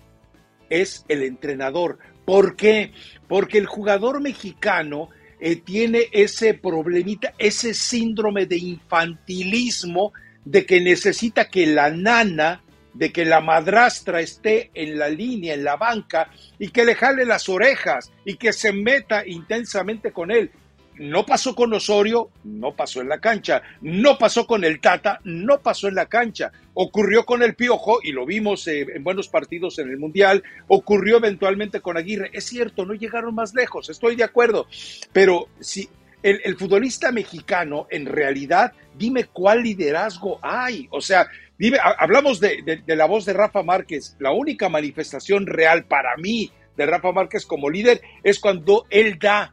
[0.71, 1.99] es el entrenador.
[2.25, 2.93] ¿Por qué?
[3.27, 10.13] Porque el jugador mexicano eh, tiene ese problemita, ese síndrome de infantilismo
[10.45, 12.63] de que necesita que la nana,
[12.99, 17.25] de que la madrastra esté en la línea, en la banca, y que le jale
[17.25, 20.51] las orejas y que se meta intensamente con él.
[20.97, 23.63] No pasó con Osorio, no pasó en la cancha.
[23.83, 26.51] No pasó con el Tata, no pasó en la cancha.
[26.75, 30.43] Ocurrió con el Piojo, y lo vimos eh, en buenos partidos en el Mundial.
[30.67, 32.31] Ocurrió eventualmente con Aguirre.
[32.33, 34.67] Es cierto, no llegaron más lejos, estoy de acuerdo.
[35.13, 35.89] Pero si
[36.25, 40.89] el, futbolista mexicano, en realidad, dime cuál liderazgo hay.
[40.91, 44.17] O sea, dime, hablamos de la voz de Rafa Márquez.
[44.19, 49.53] La única manifestación real para mí de Rafa Márquez como líder es cuando él da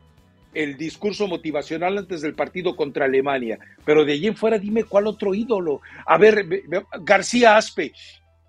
[0.54, 3.60] el discurso motivacional antes del partido contra Alemania.
[3.84, 5.82] Pero de allí en fuera, dime cuál otro ídolo.
[6.06, 6.48] A ver,
[7.02, 7.92] García Aspe,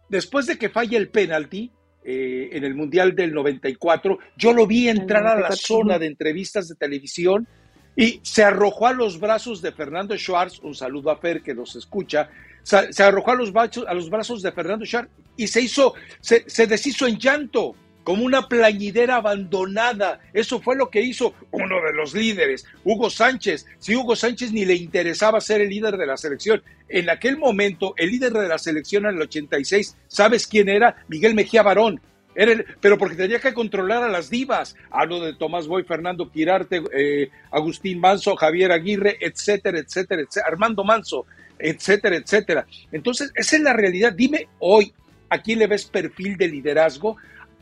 [0.09, 1.73] después de que falla el penalti,
[2.05, 6.69] eh, en el Mundial del 94, yo lo vi entrar a la zona de entrevistas
[6.69, 7.49] de televisión
[7.97, 11.75] y se arrojó a los brazos de Fernando Schwartz, un saludo a Fer que nos
[11.75, 12.31] escucha,
[12.67, 16.67] se, arrojó a los, brazos, a los brazos de Fernando Schwartz y se hizo, se
[16.67, 17.77] deshizo en llanto
[18.07, 20.21] como una plañidera abandonada.
[20.33, 23.67] Eso fue lo que hizo uno de los líderes, Hugo Sánchez.
[23.81, 26.63] Si Hugo Sánchez ni le interesaba ser el líder de la selección.
[26.89, 31.05] En aquel momento, el líder de la selección en el 86, ¿sabes quién era?
[31.09, 32.01] Miguel Mejía Barón.
[32.37, 34.77] Era pero porque tenía que controlar a las divas.
[34.93, 40.85] Hablo de Tomás Boy, Fernando Quirarte, eh, Agustín Manso, Javier Aguirre, etcétera, etcétera, etcétera, Armando
[40.85, 41.27] Manso,
[41.59, 42.67] etcétera, etcétera.
[42.93, 44.13] Entonces, esa es la realidad.
[44.13, 44.93] Dime hoy,
[45.29, 47.17] ¿a quién le ves perfil de liderazgo?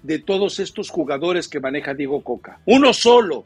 [0.05, 2.61] de todos estos jugadores que maneja Diego Coca?
[2.67, 3.45] Uno solo.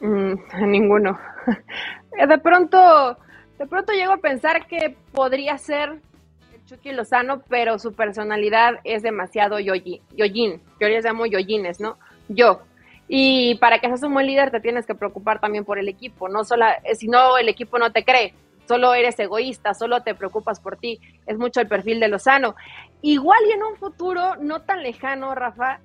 [0.00, 0.34] Mm,
[0.66, 1.18] ninguno.
[2.28, 3.16] De pronto,
[3.58, 6.02] de pronto llego a pensar que podría ser
[6.66, 10.60] Chucky Lozano, pero su personalidad es demasiado yoyin.
[10.78, 11.96] Yo les llamo yoyines, ¿no?
[12.28, 12.60] Yo.
[13.14, 16.30] Y para que seas un buen líder te tienes que preocupar también por el equipo,
[16.30, 18.32] no solo, si no el equipo no te cree
[18.66, 20.98] solo eres egoísta, solo te preocupas por ti.
[21.26, 22.54] Es mucho el perfil de Lozano.
[23.02, 25.80] Igual y en un futuro no tan lejano, Rafa,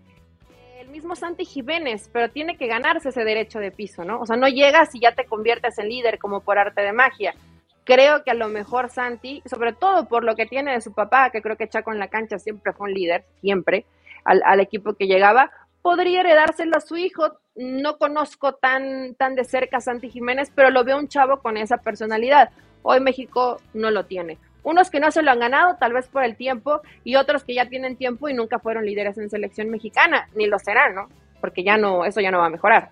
[0.79, 4.21] el mismo Santi Jiménez, pero tiene que ganarse ese derecho de piso, ¿no?
[4.21, 7.33] O sea, no llegas y ya te conviertes en líder como por arte de magia.
[7.83, 11.29] Creo que a lo mejor Santi, sobre todo por lo que tiene de su papá,
[11.29, 13.85] que creo que Chaco en la cancha siempre fue un líder, siempre,
[14.23, 15.51] al equipo que llegaba,
[15.87, 17.39] podría heredárselo a su hijo.
[17.55, 21.55] No conozco tan, tan de cerca a Santi Jiménez, pero lo veo un chavo con
[21.55, 22.49] esa personalidad.
[22.81, 24.37] Hoy México no lo tiene.
[24.63, 27.53] Unos que no se lo han ganado, tal vez por el tiempo, y otros que
[27.53, 31.07] ya tienen tiempo y nunca fueron líderes en selección mexicana, ni lo serán, ¿no?
[31.39, 32.89] Porque ya no, eso ya no va a mejorar.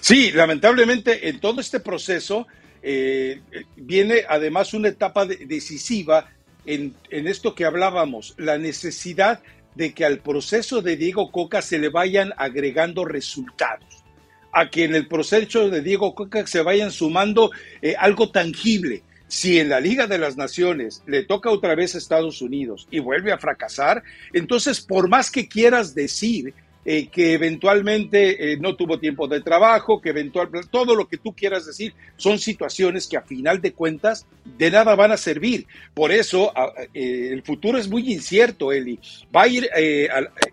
[0.00, 2.48] Sí, lamentablemente en todo este proceso
[2.82, 3.42] eh,
[3.76, 6.30] viene además una etapa decisiva
[6.64, 9.40] en, en, esto que hablábamos, la necesidad
[9.76, 14.04] de que al proceso de Diego Coca se le vayan agregando resultados,
[14.52, 17.50] a que en el proceso de Diego Coca se vayan sumando
[17.82, 19.02] eh, algo tangible.
[19.28, 23.00] Si en la Liga de las Naciones le toca otra vez a Estados Unidos y
[23.00, 26.54] vuelve a fracasar, entonces por más que quieras decir
[26.88, 31.34] eh, que eventualmente eh, no tuvo tiempo de trabajo, que eventualmente todo lo que tú
[31.34, 35.66] quieras decir son situaciones que a final de cuentas de nada van a servir.
[35.94, 36.52] Por eso
[36.94, 39.00] eh, el futuro es muy incierto, Eli.
[39.34, 39.68] Va a ir,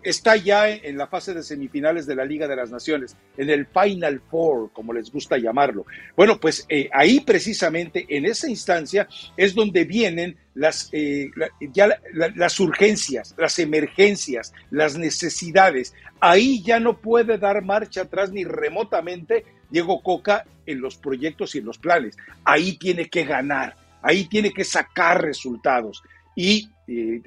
[0.02, 3.66] está ya en la fase de semifinales de la Liga de las Naciones, en el
[3.66, 5.86] Final Four, como les gusta llamarlo.
[6.16, 11.30] Bueno, pues ahí precisamente en esa instancia es donde vienen las, eh,
[11.72, 12.00] ya
[12.34, 15.94] las urgencias, las emergencias, las necesidades.
[16.20, 21.58] Ahí ya no puede dar marcha atrás ni remotamente Diego Coca en los proyectos y
[21.58, 22.16] en los planes.
[22.44, 26.02] Ahí tiene que ganar, ahí tiene que sacar resultados.
[26.36, 26.70] Y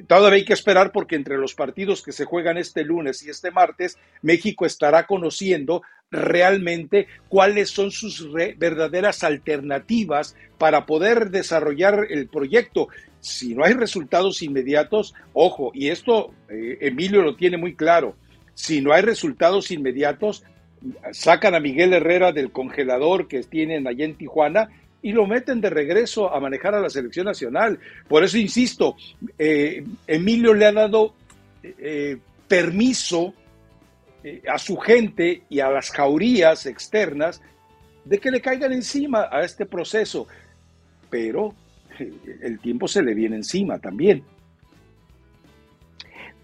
[0.07, 3.51] todavía hay que esperar porque entre los partidos que se juegan este lunes y este
[3.51, 12.87] martes, México estará conociendo realmente cuáles son sus verdaderas alternativas para poder desarrollar el proyecto.
[13.19, 18.15] Si no hay resultados inmediatos, ojo, y esto eh, Emilio lo tiene muy claro,
[18.53, 20.43] si no hay resultados inmediatos,
[21.11, 24.69] sacan a Miguel Herrera del congelador que tienen allá en Tijuana
[25.01, 27.79] y lo meten de regreso a manejar a la selección nacional.
[28.07, 28.95] Por eso insisto,
[29.37, 31.13] eh, Emilio le ha dado
[31.63, 32.17] eh,
[32.47, 33.33] permiso
[34.47, 37.41] a su gente y a las jaurías externas
[38.05, 40.27] de que le caigan encima a este proceso.
[41.09, 41.53] Pero
[42.41, 44.23] el tiempo se le viene encima también.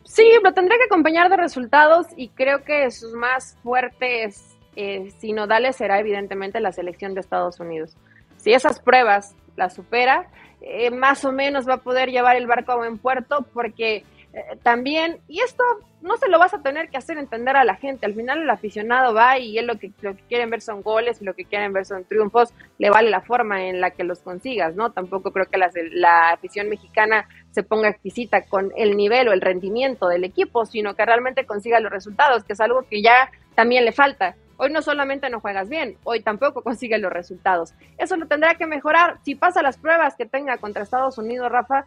[0.04, 5.76] Sí, lo tendré que acompañar de resultados y creo que sus más fuertes eh, sinodales
[5.76, 7.96] será evidentemente la selección de Estados Unidos.
[8.38, 10.28] Si esas pruebas las supera,
[10.62, 14.58] eh, más o menos va a poder llevar el barco a buen puerto porque eh,
[14.64, 15.64] también, y esto
[16.02, 18.50] no se lo vas a tener que hacer entender a la gente, al final el
[18.50, 21.72] aficionado va y él lo que, lo que quieren ver son goles lo que quieren
[21.72, 24.92] ver son triunfos, le vale la forma en la que los consigas, ¿no?
[24.92, 30.08] Tampoco creo que la afición mexicana se ponga exquisita con el nivel o el rendimiento
[30.08, 33.92] del equipo, sino que realmente consiga los resultados, que es algo que ya también le
[33.92, 34.36] falta.
[34.58, 37.74] Hoy no solamente no juegas bien, hoy tampoco consigues los resultados.
[37.98, 39.20] Eso lo tendrá que mejorar.
[39.24, 41.86] Si pasa las pruebas que tenga contra Estados Unidos, Rafa,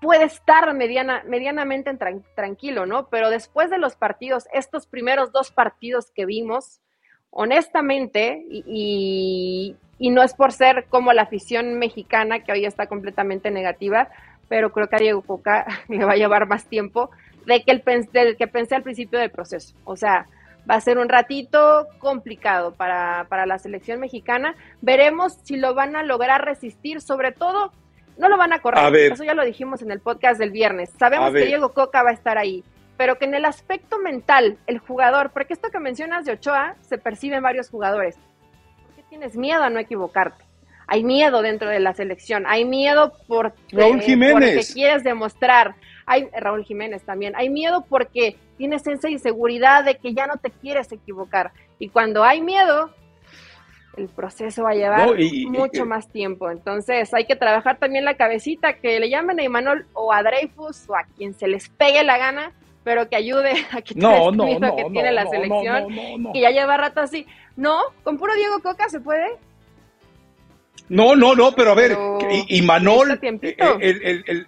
[0.00, 1.96] puede estar mediana, medianamente
[2.34, 3.08] tranquilo, ¿no?
[3.08, 6.80] Pero después de los partidos, estos primeros dos partidos que vimos,
[7.30, 14.08] honestamente, y, no es por ser como la afición mexicana, que hoy está completamente negativa,
[14.48, 17.10] pero creo que a Diego Coca le va a llevar más tiempo
[17.46, 19.74] de que el, del que pensé al principio del proceso.
[19.84, 20.26] O sea,
[20.68, 24.54] va a ser un ratito complicado para, para la selección mexicana.
[24.80, 27.72] Veremos si lo van a lograr resistir, sobre todo
[28.18, 29.12] no lo van a correr.
[29.12, 30.90] Eso ya lo dijimos en el podcast del viernes.
[30.98, 32.64] Sabemos que Diego Coca va a estar ahí.
[32.96, 36.96] Pero que en el aspecto mental, el jugador, porque esto que mencionas de Ochoa se
[36.96, 38.16] percibe en varios jugadores.
[38.86, 40.42] ¿Por qué tienes miedo a no equivocarte?
[40.86, 44.54] Hay miedo dentro de la selección, hay miedo por, Raúl Jiménez.
[44.54, 45.74] porque quieres demostrar.
[46.06, 47.34] Hay Raúl Jiménez también.
[47.36, 51.50] Hay miedo porque tienes esa inseguridad de que ya no te quieres equivocar.
[51.78, 52.94] Y cuando hay miedo,
[53.96, 55.08] el proceso va a llevar
[55.48, 56.50] mucho más tiempo.
[56.50, 60.88] Entonces hay que trabajar también la cabecita, que le llamen a Imanol o a Dreyfus
[60.88, 62.52] o a quien se les pegue la gana,
[62.84, 65.88] pero que ayude a quitar no, no, no, que tiene la selección,
[66.32, 67.26] que ya lleva rato así.
[67.56, 69.26] No, con puro Diego Coca se puede.
[70.88, 71.96] No, no, no, pero a ver,
[72.48, 74.46] Imanol, eh, el, el, el,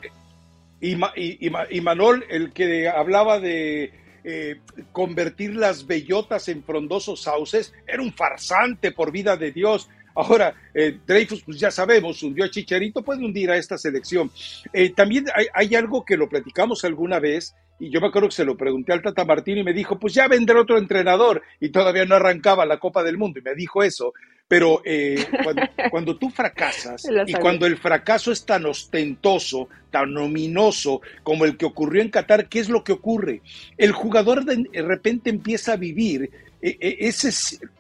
[1.70, 3.92] Imanol, el que hablaba de
[4.30, 4.60] eh,
[4.92, 9.88] convertir las bellotas en frondosos sauces, era un farsante por vida de Dios.
[10.14, 14.30] Ahora, eh, Dreyfus, pues ya sabemos, hundió a Chicharito, puede hundir a esta selección.
[14.74, 18.34] Eh, también hay, hay, algo que lo platicamos alguna vez, y yo me acuerdo que
[18.34, 21.70] se lo pregunté al Tata Martín y me dijo, pues ya vendrá otro entrenador, y
[21.70, 24.12] todavía no arrancaba la Copa del Mundo, y me dijo eso.
[24.48, 25.26] Pero eh,
[25.90, 31.66] cuando, tú fracasas y cuando el fracaso es tan ostentoso, tan ominoso como el que
[31.66, 33.42] ocurrió en Qatar, ¿qué es lo que ocurre?
[33.76, 36.30] El jugador de, repente empieza a vivir
[36.62, 37.30] eh, eh, ese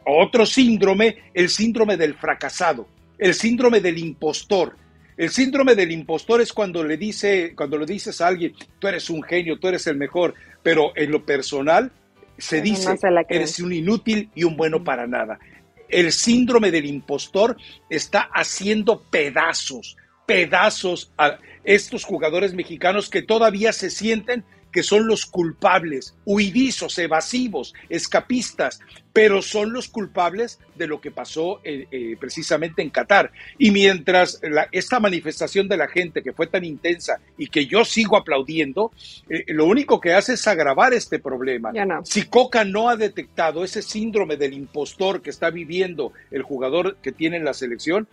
[0.04, 2.86] otro síndrome, el síndrome del fracasado,
[3.18, 4.76] el síndrome del impostor.
[5.16, 9.10] El síndrome del impostor es cuando le dice, cuando le dices a alguien, tú eres
[9.10, 11.90] un genio, tú eres el mejor, pero en lo personal
[12.36, 12.94] se dice,
[13.28, 15.40] eres un inútil y un bueno para nada
[15.88, 17.56] el síndrome del impostor
[17.90, 19.96] está haciendo pedazos,
[20.26, 27.74] pedazos a estos jugadores mexicanos que todavía se sienten que son los culpables, huidizos, evasivos,
[27.88, 28.80] escapistas,
[29.12, 33.32] pero son los culpables de lo que pasó eh, eh, precisamente en Qatar.
[33.58, 38.16] Y mientras esta manifestación de la gente que fue tan intensa y que yo sigo
[38.16, 38.92] aplaudiendo,
[39.28, 41.72] eh, lo único que hace es agravar este problema.
[42.04, 47.12] Si Coca no ha detectado ese síndrome del impostor que está viviendo el jugador que
[47.12, 48.06] tiene en la selección,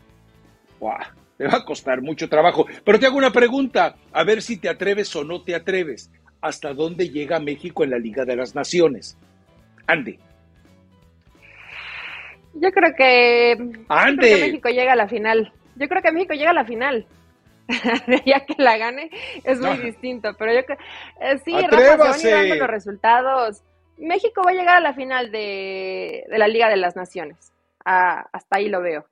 [1.38, 2.66] le va a costar mucho trabajo.
[2.84, 6.10] Pero te hago una pregunta, a ver si te atreves o no te atreves
[6.46, 9.18] hasta dónde llega México en la Liga de las Naciones.
[9.88, 10.20] Ande.
[12.54, 13.58] Yo creo que,
[13.90, 14.38] Ande.
[14.42, 15.52] México llega a la final.
[15.76, 17.08] Yo creo que México llega a la final.
[18.26, 19.10] ya que la gane
[19.44, 20.78] es muy distinto, pero yo creo
[21.20, 23.64] eh, sí, Rafa, se van dando los resultados.
[23.98, 27.52] México va a llegar a la final de, la Liga de las Naciones.
[27.84, 29.08] Ah, hasta ahí lo veo.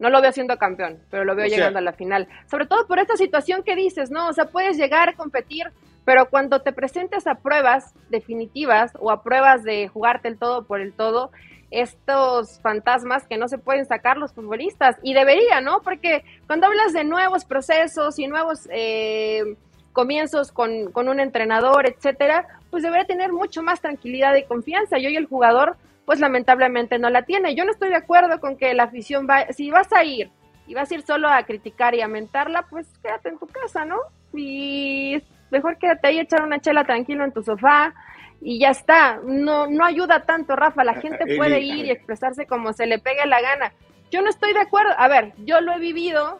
[0.00, 2.26] No lo veo siendo campeón, pero lo veo llegando a la final.
[2.50, 4.28] Sobre todo por esta situación que dices, ¿no?
[4.28, 5.70] O sea, puedes llegar a competir
[6.04, 10.80] pero cuando te presentes a pruebas definitivas o a pruebas de jugarte el todo por
[10.80, 11.30] el todo,
[11.70, 14.96] estos fantasmas que no se pueden sacar los futbolistas.
[15.02, 15.80] Y debería, ¿no?
[15.82, 19.56] Porque cuando hablas de nuevos procesos y nuevos eh,
[19.92, 24.98] comienzos con, con, un entrenador, etcétera, pues debería tener mucho más tranquilidad y confianza.
[24.98, 27.56] Y hoy el jugador, pues lamentablemente no la tiene.
[27.56, 30.30] Yo no estoy de acuerdo con que la afición va, si vas a ir
[30.66, 33.84] y vas a ir solo a criticar y a mentarla, pues quédate en tu casa,
[33.84, 33.98] ¿no?
[34.32, 37.94] Y mejor quédate ahí, echar una chela tranquilo en tu sofá
[38.40, 39.20] y ya está.
[39.24, 40.84] No, no ayuda tanto, Rafa.
[40.84, 43.72] La gente puede ir y expresarse como se le pegue la gana.
[44.10, 44.92] Yo no estoy de acuerdo.
[44.96, 46.38] A ver, yo lo he vivido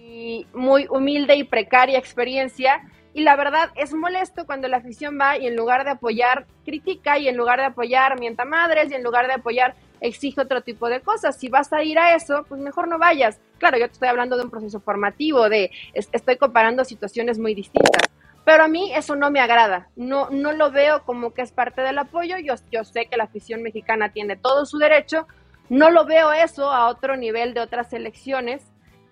[0.00, 2.82] y muy humilde y precaria experiencia.
[3.14, 7.18] Y la verdad es molesto cuando la afición va y en lugar de apoyar, critica
[7.18, 9.74] y en lugar de apoyar, mienta madres y en lugar de apoyar,
[10.06, 11.36] exige otro tipo de cosas.
[11.36, 13.38] Si vas a ir a eso, pues mejor no vayas.
[13.58, 18.02] Claro, yo te estoy hablando de un proceso formativo, de estoy comparando situaciones muy distintas.
[18.44, 21.80] Pero a mí eso no me agrada, no, no lo veo como que es parte
[21.80, 25.26] del apoyo, yo, yo sé que la afición mexicana tiene todo su derecho,
[25.68, 28.62] no lo veo eso a otro nivel de otras elecciones,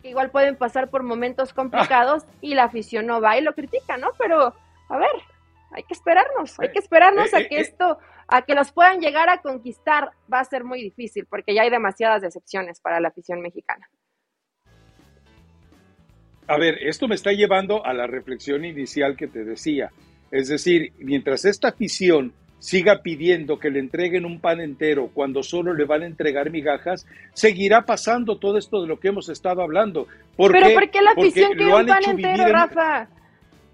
[0.02, 3.96] que igual pueden pasar por momentos complicados y la afición no va y lo critica,
[3.96, 4.10] ¿no?
[4.18, 4.54] Pero,
[4.88, 5.10] a ver,
[5.72, 7.98] hay que esperarnos, hay que esperarnos a que esto,
[8.28, 11.70] a que los puedan llegar a conquistar, va a ser muy difícil, porque ya hay
[11.70, 13.88] demasiadas decepciones para la afición mexicana.
[16.46, 19.90] A ver, esto me está llevando a la reflexión inicial que te decía.
[20.30, 25.74] Es decir, mientras esta afición siga pidiendo que le entreguen un pan entero cuando solo
[25.74, 30.06] le van a entregar migajas, seguirá pasando todo esto de lo que hemos estado hablando.
[30.36, 33.08] ¿Por Pero ¿por qué la afición quiere un pan entero, Rafa?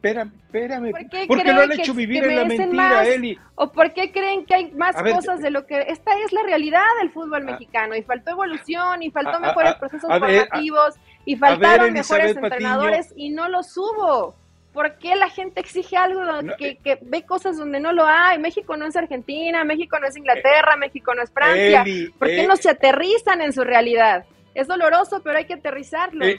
[0.00, 0.90] Espérame, espérame.
[1.26, 3.38] ¿Por qué, lo han hecho vivir en la mentira, Eli?
[3.54, 5.78] ¿O por qué creen que hay más cosas de lo que...
[5.78, 7.52] Esta es la realidad del fútbol ah.
[7.52, 10.94] mexicano y faltó evolución y faltó mejores procesos formativos
[11.26, 14.34] y faltaron mejores entrenadores y no los hubo.
[14.72, 16.22] ¿Por qué la gente exige algo
[16.56, 18.38] que, que, ve cosas donde no lo hay?
[18.38, 21.84] México no es Argentina, México no es Inglaterra, México no es Francia.
[22.18, 24.24] ¿Por qué no se aterrizan en su realidad?
[24.54, 26.26] Es doloroso, pero hay que aterrizarlos.
[26.26, 26.38] Eh,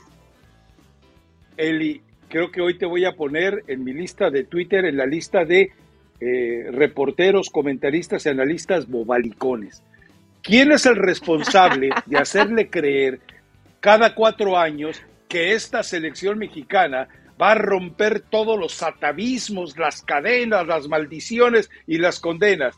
[1.58, 2.02] Eli,
[2.32, 5.44] creo que hoy te voy a poner en mi lista de Twitter, en la lista
[5.46, 5.72] de
[6.20, 9.84] eh, reporteros, comentaristas y analistas bobalicones.
[10.42, 13.20] ¿Quién es el responsable de hacerle creer
[13.80, 17.08] cada cuatro años que esta selección mexicana
[17.42, 22.78] va a romper todos los atavismos, las cadenas, las maldiciones y las condenas.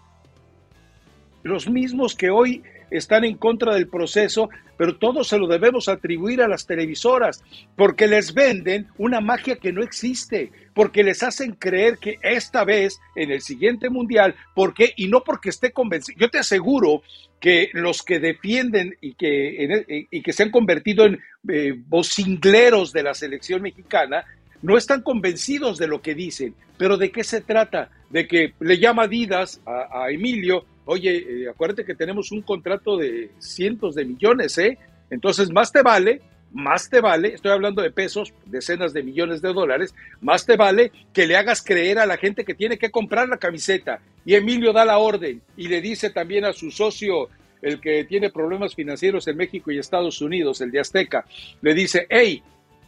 [1.44, 2.64] Los mismos que hoy
[2.98, 7.44] están en contra del proceso, pero todo se lo debemos atribuir a las televisoras,
[7.76, 13.00] porque les venden una magia que no existe, porque les hacen creer que esta vez,
[13.16, 17.02] en el siguiente mundial, porque, y no porque esté convencido, yo te aseguro
[17.40, 21.20] que los que defienden y que, y que se han convertido en
[21.50, 24.24] eh, vocingleros de la selección mexicana,
[24.64, 26.56] no están convencidos de lo que dicen.
[26.78, 27.92] Pero ¿de qué se trata?
[28.10, 33.30] De que le llama Didas a, Emilio, oye, eh, acuérdate que tenemos un contrato de
[33.38, 34.80] cientos de millones, ¿eh?
[35.10, 36.22] Entonces, más te vale,
[36.54, 40.92] más te vale, estoy hablando de pesos, decenas de millones de dólares, más te vale
[41.12, 44.00] que le hagas creer a la gente que tiene que comprar la camiseta.
[44.26, 47.30] Y Emilio da la orden y le dice también a su socio,
[47.62, 51.26] el que tiene problemas financieros en México y Estados Unidos, el de Azteca,
[51.62, 52.44] le dice, hey,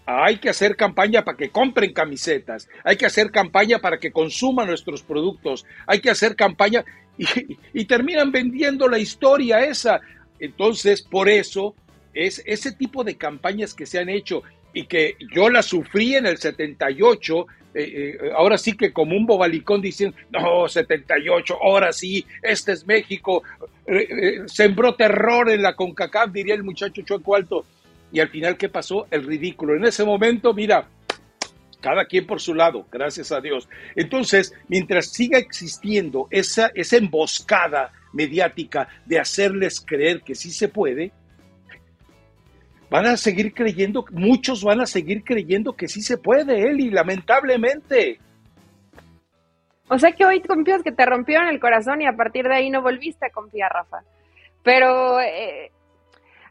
[0.05, 4.67] hay que hacer campaña para que compren camisetas, hay que hacer campaña para que consuman
[4.67, 6.85] nuestros productos, hay que hacer campaña
[7.73, 10.01] y, terminan vendiendo la historia esa.
[10.39, 11.75] Entonces, por eso
[12.13, 14.43] es ese tipo de campañas que se han hecho
[14.73, 19.25] y que yo la sufrí en el 78, eh, eh, ahora sí que como un
[19.25, 23.43] bobalicón diciendo, no, 78, ahora sí, este es México,
[23.87, 27.65] eh, sembró terror en la CONCACAF, diría el muchacho Chueco Alto
[28.15, 29.07] y al final, ¿qué pasó?
[29.11, 29.75] El ridículo.
[29.75, 30.87] En ese momento, mira,
[31.81, 33.67] cada quien por su lado, gracias a Dios.
[33.93, 41.11] Entonces, mientras siga existiendo esa, esa emboscada mediática de hacerles creer que sí se puede,
[42.89, 48.19] van a seguir creyendo, muchos van a seguir creyendo que sí se puede, Eli, lamentablemente.
[49.89, 52.69] O sea que hoy confías que te rompieron el corazón y a partir de ahí
[52.69, 54.03] no volviste a confiar, Rafa.
[54.63, 55.73] Pero eh,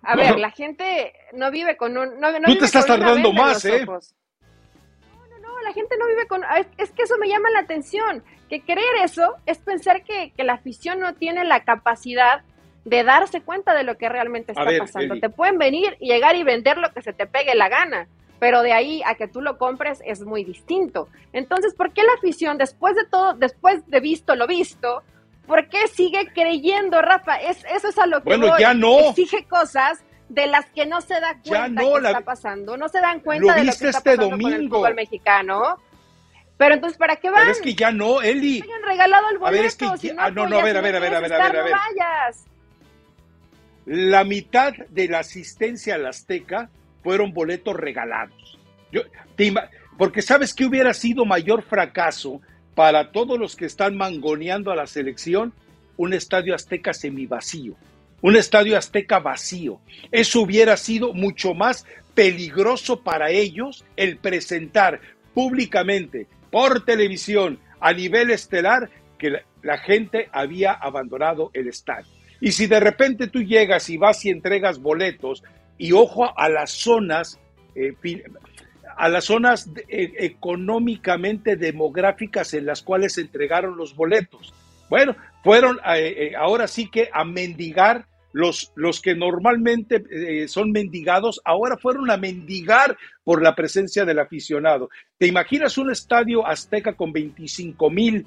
[0.07, 2.21] a ver, la gente no vive con un...
[2.21, 3.85] No, Tú te estás tardando más, ¿eh?
[3.85, 6.43] No, no, no, la gente no vive con...
[6.77, 11.01] Es, que eso me llama la atención, que creer eso es pensar que, la afición
[11.01, 12.43] no tiene la capacidad
[12.85, 15.19] de darse cuenta de lo que realmente está pasando.
[15.19, 18.63] Te pueden venir y llegar y vender lo que se te pegue la gana, pero
[18.63, 21.09] de ahí a que tú lo compres es muy distinto.
[21.33, 25.03] Entonces, ¿por qué la afición, después de todo, después de visto lo visto,
[25.47, 27.37] ¿Por qué sigue creyendo, Rafa?
[27.37, 29.11] Es, eso es a lo que bueno, ya no.
[29.11, 32.77] exige cosas de las que no se da cuenta que está pasando.
[32.77, 35.79] No se dan cuenta de lo que está este pasando con el fútbol mexicano.
[36.57, 37.41] Pero entonces, ¿para qué van?
[37.41, 38.63] Pero es que ya no, Eli.
[38.67, 39.47] Me han regalado el boleto.
[39.47, 41.21] A ver, es que si ah, no, no, a ver, a ver, a ver, a
[41.21, 41.73] ver, a ver, a ver.
[41.73, 42.45] No vayas.
[43.87, 46.71] La mitad de la asistencia al Azteca
[47.03, 48.59] fueron boletos regalados.
[48.91, 49.03] Yo,
[49.37, 49.53] te
[49.99, 52.41] porque sabes que hubiera sido mayor fracaso
[52.75, 55.53] para todos los que están mangoneando a la selección
[55.97, 57.75] un estadio azteca semivacío,
[58.21, 59.81] un estadio azteca vacío.
[60.11, 65.01] Eso hubiera sido mucho más peligroso para ellos el presentar
[65.35, 72.11] públicamente por televisión a nivel estelar que la, gente había abandonado el estadio.
[72.41, 75.43] Y si de repente tú llegas y vas y entregas boletos,
[75.79, 77.39] y ojo a las zonas,
[77.75, 77.93] eh,
[78.97, 84.53] a las zonas eh, económicamente demográficas en las cuales se entregaron los boletos.
[84.89, 90.73] Bueno, fueron eh, eh, ahora sí que a mendigar los, los que normalmente eh, son
[90.73, 94.89] mendigados, ahora fueron a mendigar por la presencia del aficionado.
[95.19, 98.27] ¿Te imaginas un estadio azteca con 25 mil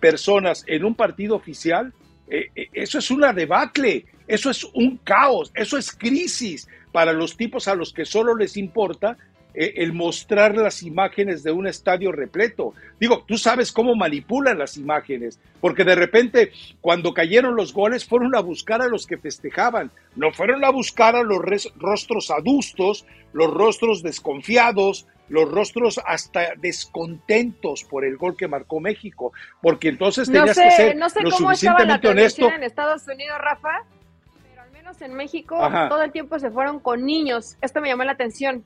[0.00, 1.92] personas en un partido oficial?
[2.28, 7.74] Eso es una debacle, eso es un caos, eso es crisis para los tipos a
[7.74, 9.16] los que solo les importa
[9.54, 12.74] el mostrar las imágenes de un estadio repleto.
[12.98, 18.34] Digo, tú sabes cómo manipulan las imágenes, porque de repente cuando cayeron los goles fueron
[18.34, 21.40] a buscar a los que festejaban, no fueron a buscar a los
[21.76, 29.32] rostros adustos, los rostros desconfiados, los rostros hasta descontentos por el gol que marcó México,
[29.62, 32.50] porque entonces No tenías sé, que ser no sé lo cómo estaba la suficientemente honesto.
[32.50, 33.84] en Estados Unidos, Rafa,
[34.50, 35.88] pero al menos en México Ajá.
[35.88, 37.56] todo el tiempo se fueron con niños.
[37.62, 38.64] Esto me llamó la atención.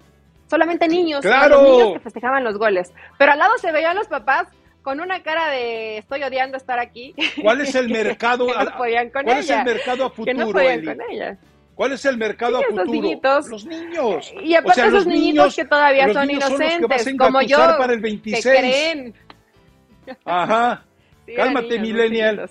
[0.49, 1.62] Solamente niños, ¡Claro!
[1.62, 2.92] los niños que festejaban los goles.
[3.18, 4.49] Pero al lado se veían los papás
[4.82, 7.14] con una cara de estoy odiando estar aquí.
[7.42, 8.46] ¿Cuál es el mercado?
[8.59, 9.59] que no podían con ¿Cuál es ella.
[9.61, 10.86] el mercado a que no futuro, podían Eli?
[10.86, 11.38] con ella.
[11.74, 12.90] ¿Cuál es el mercado Sí, a futuro?
[12.92, 13.49] niñitos.
[13.51, 14.32] Los niños.
[14.42, 17.16] Y aparte O sea, esos los niñitos niños- que todavía son son que inocentes, a
[17.16, 18.44] como yo, para el que 26.
[18.44, 19.14] creen.
[20.24, 20.82] Ajá.
[21.26, 22.51] Sí, Cálmate, niños, millennial.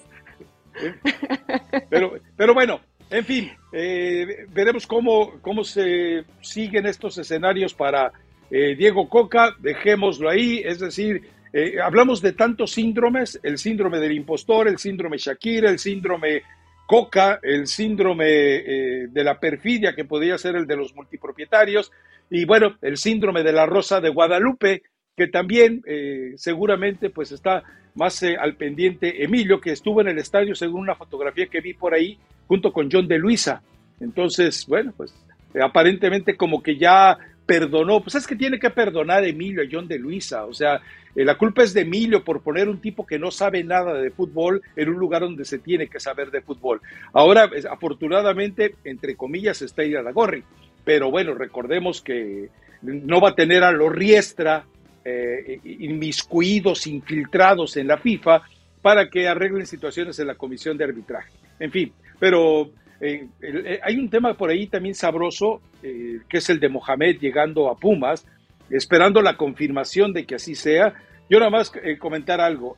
[1.89, 2.79] Pero, pero bueno,
[3.09, 8.11] en fin, eh, veremos cómo, cómo se siguen estos escenarios para
[8.49, 9.55] eh, Diego Coca.
[9.59, 10.63] Dejémoslo ahí.
[10.65, 15.77] Es decir, eh, hablamos de tantos síndromes: el síndrome del impostor, el síndrome Shakira, el
[15.77, 16.41] síndrome
[16.87, 21.91] Coca, el síndrome de la perfidia, que podría ser el de los multipropietarios,
[22.29, 24.83] y bueno, el síndrome de la Rosa de Guadalupe,
[25.17, 27.63] que también eh, seguramente pues está
[27.95, 31.73] más eh, al pendiente Emilio, que estuvo en el estadio según una fotografía que vi
[31.73, 33.63] por ahí, junto con John de Luisa.
[33.99, 35.11] Entonces, bueno, pues
[35.55, 39.87] eh, aparentemente como que ya perdonó, pues es que tiene que perdonar Emilio a John
[39.87, 40.81] de Luisa, o sea,
[41.15, 44.61] la culpa es de Emilio por poner un tipo que no sabe nada de fútbol
[44.75, 46.79] en un lugar donde se tiene que saber de fútbol.
[47.11, 49.81] Ahora, es- afortunadamente, entre comillas, está
[50.13, 50.43] Gorri,
[50.85, 52.49] pero bueno, recordemos que
[52.83, 54.65] no va a tener a los Riestra
[55.07, 58.41] eh, inmiscuidos, infiltrados en la FIFA
[58.81, 61.31] para que arreglen situaciones en la comisión de arbitraje.
[61.59, 66.49] En fin, pero eh, eh, hay un tema por ahí también sabroso, eh, que es
[66.49, 68.25] el de Mohamed llegando a Pumas,
[68.69, 70.93] esperando la confirmación de que así sea.
[71.29, 72.77] Yo nada más comentar algo.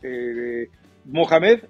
[1.05, 1.65] Mohamed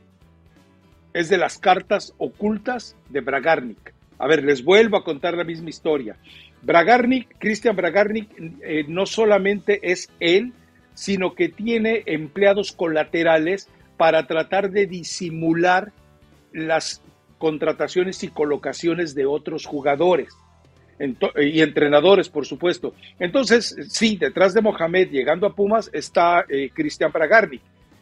[1.13, 3.93] es de las cartas ocultas de Bragarnik.
[4.17, 6.15] A ver, les vuelvo a contar la misma historia.
[6.61, 8.29] Bragarnik, Cristian Bragarnik,
[8.61, 10.53] eh, no solamente es él,
[10.93, 15.91] sino que tiene empleados colaterales para tratar de disimular
[16.51, 17.01] las
[17.37, 20.35] contrataciones y colocaciones de otros jugadores
[21.37, 22.93] y entrenadores, por supuesto.
[23.19, 27.61] Entonces, sí, detrás de Mohamed, llegando a Pumas, está eh, Cristian Bragarnik.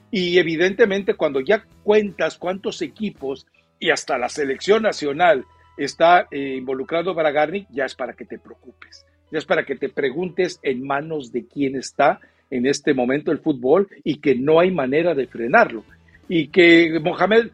[0.10, 3.46] Y evidentemente, cuando ya cuentas cuántos equipos
[3.80, 5.46] y hasta la selección nacional
[5.78, 9.06] está eh, involucrado Bragarnik, ya es para que te preocupes.
[9.32, 12.20] Ya es para que te preguntes en manos de quién está
[12.50, 15.84] en este momento el fútbol y que no hay manera de frenarlo.
[16.28, 17.50] Y que Mohamed,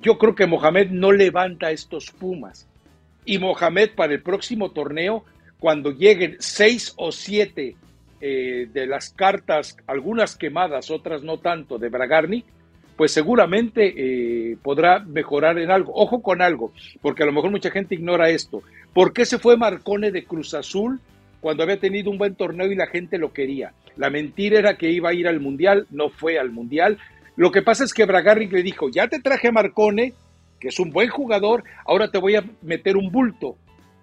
[0.00, 2.68] yo creo que Mohamed no levanta estos Pumas.
[3.24, 5.24] Y Mohamed para el próximo torneo,
[5.58, 7.76] cuando lleguen seis o siete
[8.20, 12.44] eh, de las cartas, algunas quemadas, otras no tanto, de Bragarnik,
[12.96, 15.92] pues seguramente eh, podrá mejorar en algo.
[15.94, 18.62] Ojo con algo, porque a lo mejor mucha gente ignora esto.
[18.92, 21.00] ¿Por qué se fue Marcone de Cruz Azul
[21.40, 23.72] cuando había tenido un buen torneo y la gente lo quería?
[23.96, 26.98] La mentira era que iba a ir al Mundial, no fue al Mundial.
[27.36, 30.12] Lo que pasa es que Bragarnik le dijo, ya te traje a Marcone,
[30.60, 33.56] que es un buen jugador, ahora te voy a meter un bulto.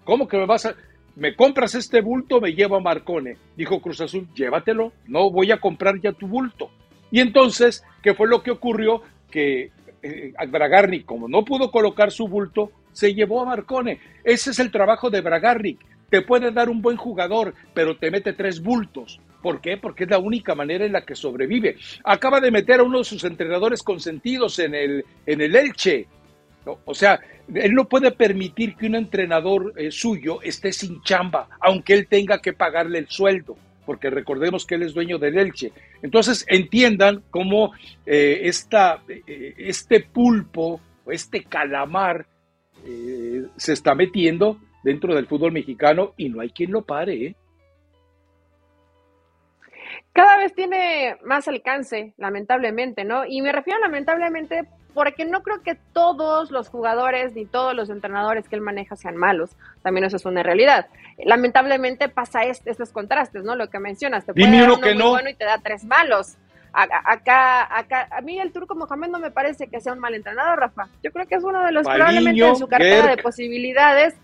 [0.03, 0.75] ¿Cómo que me vas a...?
[1.15, 3.35] Me compras este bulto, me llevo a Marcone.
[3.57, 6.71] Dijo Cruz Azul, llévatelo, no voy a comprar ya tu bulto.
[7.11, 9.01] Y entonces, ¿qué fue lo que ocurrió?
[9.29, 13.99] Que eh, Bragarnik, como no pudo colocar su bulto, se llevó a Marcone.
[14.23, 15.79] Ese es el trabajo de Bragarnik.
[16.09, 19.19] Te puede dar un buen jugador, pero te mete tres bultos.
[19.41, 19.77] ¿Por qué?
[19.77, 21.77] Porque es la única manera en la que sobrevive.
[22.03, 26.07] Acaba de meter a uno de sus entrenadores consentidos en el, en el Elche.
[26.85, 27.19] O sea,
[27.53, 32.41] él no puede permitir que un entrenador eh, suyo esté sin chamba, aunque él tenga
[32.41, 35.71] que pagarle el sueldo, porque recordemos que él es dueño del Elche.
[36.01, 37.73] Entonces, entiendan cómo
[38.05, 42.25] eh, esta, eh, este pulpo, este calamar,
[43.57, 47.25] se está metiendo dentro del fútbol mexicano y no hay quien lo pare.
[47.25, 47.35] ¿eh?
[50.13, 53.25] Cada vez tiene más alcance, lamentablemente, ¿no?
[53.25, 58.47] Y me refiero lamentablemente porque no creo que todos los jugadores ni todos los entrenadores
[58.49, 59.51] que él maneja sean malos.
[59.81, 60.87] También eso es una realidad.
[61.23, 63.55] Lamentablemente pasa este, estos contrastes, ¿no?
[63.55, 66.37] Lo que mencionas, te puede dar uno muy bueno y te da tres malos.
[66.71, 70.59] Acá, acá, a mí el turco Mohamed no me parece que sea un mal entrenador,
[70.59, 70.87] Rafa.
[71.01, 74.15] Yo creo que es uno de los probablemente en su cartera de posibilidades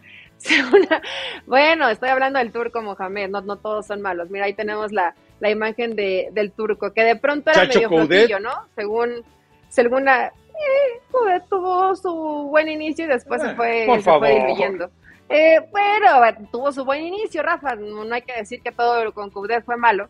[1.46, 4.30] bueno, estoy hablando del turco Mohamed, no, no todos son malos.
[4.30, 8.40] Mira, ahí tenemos la, la imagen de, del turco, que de pronto era medio flojillo,
[8.40, 8.68] ¿no?
[8.76, 9.24] Según,
[9.70, 10.34] según la,
[11.30, 12.14] eh, tuvo su
[12.50, 14.90] buen inicio y después se fue, se fue diluyendo.
[15.30, 17.76] Eh, pero tuvo su buen inicio, Rafa.
[17.76, 20.10] No, hay que decir que todo con Coudet fue malo.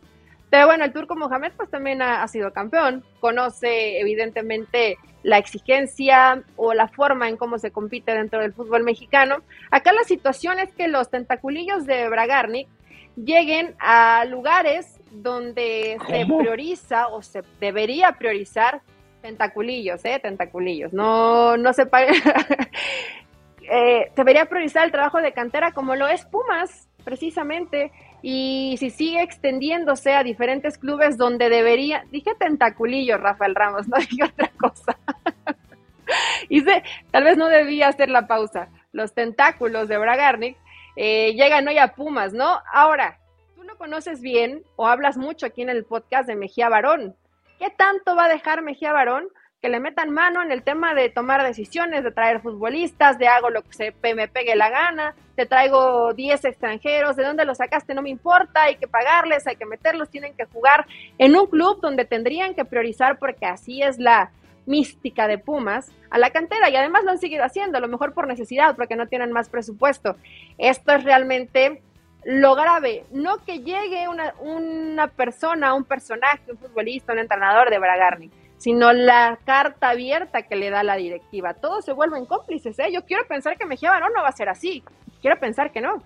[0.49, 3.03] Pero bueno, el turco Mohamed pues también ha, sido campeón.
[3.19, 9.37] Conoce evidentemente la exigencia o la forma en cómo se compite dentro del fútbol mexicano.
[9.71, 12.67] Acá la situación es que los tentaculillos de Bragarnik
[13.15, 18.81] lleguen a lugares donde se prioriza o se debería priorizar
[19.25, 20.19] tentaculillos, ¿eh?
[20.21, 20.93] Tentaculillos.
[20.93, 21.83] No, no se
[23.71, 29.23] eh, debería priorizar el trabajo de cantera como lo es Pumas, precisamente y si sigue
[29.23, 34.97] extendiéndose a diferentes clubes donde debería, dije tentaculillo, Rafael Ramos, no dije otra cosa.
[36.49, 38.69] Hice, tal vez no debía hacer la pausa.
[38.91, 40.55] Los tentáculos de Bragarnik
[40.95, 42.59] eh, llegan hoy a Pumas, ¿no?
[42.71, 43.17] Ahora,
[43.55, 47.15] tú lo conoces bien o hablas mucho aquí en el podcast de Mejía Barón.
[47.59, 49.29] ¿Qué tanto va a dejar Mejía Barón?
[49.65, 53.49] que le metan mano en el tema de tomar decisiones, de traer futbolistas, de hago
[53.49, 57.95] lo que se me pegue la gana, te traigo 10 extranjeros, de dónde los sacaste
[57.95, 60.85] no me importa, hay que pagarles, hay que meterlos, tienen que jugar
[61.17, 64.29] en un club donde tendrían que priorizar porque así es la
[64.67, 68.13] mística de Pumas a la cantera y además lo han seguido haciendo, a lo mejor
[68.13, 70.15] por necesidad, porque no tienen más presupuesto.
[70.59, 71.81] Esto es realmente
[72.25, 77.79] lo grave, no que llegue una, una persona, un personaje, un futbolista, un entrenador de
[77.79, 81.53] Bragarni sino la carta abierta que le da la directiva.
[81.53, 82.91] Todos se vuelven cómplices, ¿eh?
[82.91, 84.83] Yo quiero pensar que Mejía Barón no va a ser así.
[85.21, 86.03] Quiero pensar que no.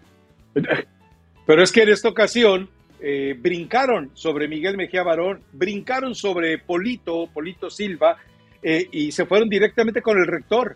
[1.46, 7.28] Pero es que en esta ocasión eh, brincaron sobre Miguel Mejía Barón, brincaron sobre Polito,
[7.34, 8.18] Polito Silva,
[8.62, 10.76] eh, y se fueron directamente con el rector.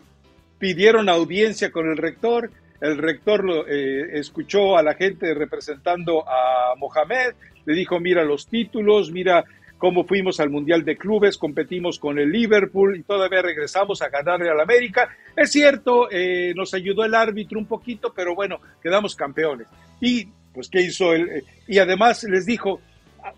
[0.60, 2.50] Pidieron audiencia con el rector,
[2.84, 7.34] el rector eh, escuchó a la gente representando a Mohamed,
[7.66, 9.46] le dijo, mira los títulos, mira
[9.78, 14.50] cómo fuimos al Mundial de Clubes, competimos con el Liverpool y todavía regresamos a ganarle
[14.50, 15.10] al América.
[15.36, 19.68] Es cierto, eh, nos ayudó el árbitro un poquito, pero bueno, quedamos campeones.
[20.02, 21.30] Y pues, ¿qué hizo él?
[21.30, 22.82] Eh, y además les dijo,
[23.24, 23.32] ah,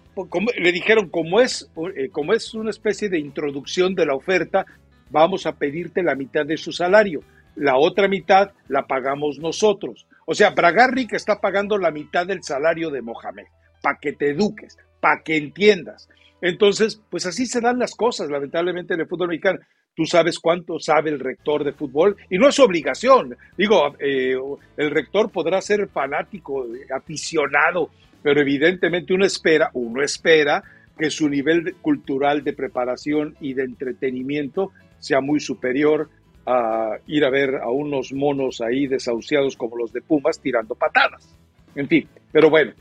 [0.58, 4.66] le dijeron, como es, eh, como es una especie de introducción de la oferta,
[5.12, 7.22] vamos a pedirte la mitad de su salario.
[7.56, 10.08] La otra mitad la pagamos nosotros.
[10.26, 13.45] O sea, Bragarri que está pagando la mitad del salario de Mohamed,
[13.82, 16.10] para que te eduques, para que entiendas.
[16.41, 19.60] Entonces, pues así se dan las cosas, lamentablemente, en el fútbol mexicano.
[19.95, 23.38] Tú sabes cuánto sabe el rector de fútbol y no es obligación.
[23.58, 24.36] Digo, eh,
[24.76, 27.91] el rector podrá ser fanático, aficionado,
[28.22, 30.64] pero evidentemente uno espera, uno espera
[30.97, 36.10] que su nivel cultural de preparación y de entretenimiento sea muy superior
[36.46, 41.28] a ir a ver a unos monos ahí desahuciados como los de Pumas tirando patadas.
[41.76, 42.74] En fin, pero bueno,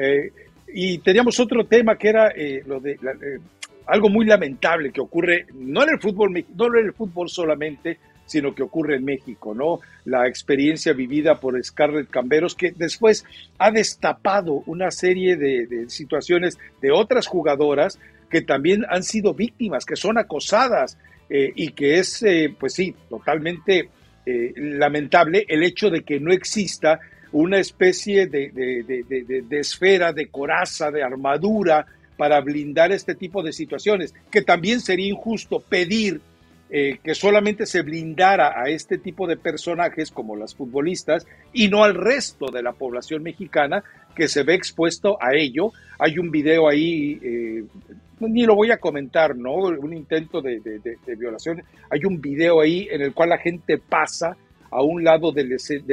[0.00, 0.30] eh,
[0.72, 3.38] y teníamos otro tema que era eh, lo de eh,
[3.86, 7.98] algo muy lamentable que ocurre no en el fútbol, no en el fútbol solamente,
[8.28, 9.80] sino que ocurre en México, ¿no?
[10.04, 13.24] La experiencia vivida por Scarlett Camberos, que después
[13.58, 17.98] ha destapado una serie de, situaciones de otras jugadoras
[18.30, 20.98] que también han sido víctimas, que son acosadas,
[21.28, 22.24] eh, y que es,
[22.58, 23.90] pues sí, totalmente
[24.56, 27.00] lamentable el hecho de que no exista
[27.32, 28.52] una especie de,
[29.50, 35.60] esfera, de coraza, de armadura para blindar este tipo de situaciones, que también sería injusto
[35.60, 36.20] pedir
[36.70, 41.82] eh, que solamente se blindara a este tipo de personajes como las futbolistas y no
[41.82, 43.82] al resto de la población mexicana
[44.14, 45.72] que se ve expuesto a ello.
[45.98, 47.64] Hay un video ahí, eh,
[48.20, 49.54] ni lo voy a comentar, ¿no?
[49.54, 51.62] Un intento de, de, violación.
[51.90, 54.36] Hay un video ahí en el cual la gente pasa
[54.70, 55.44] a un lado de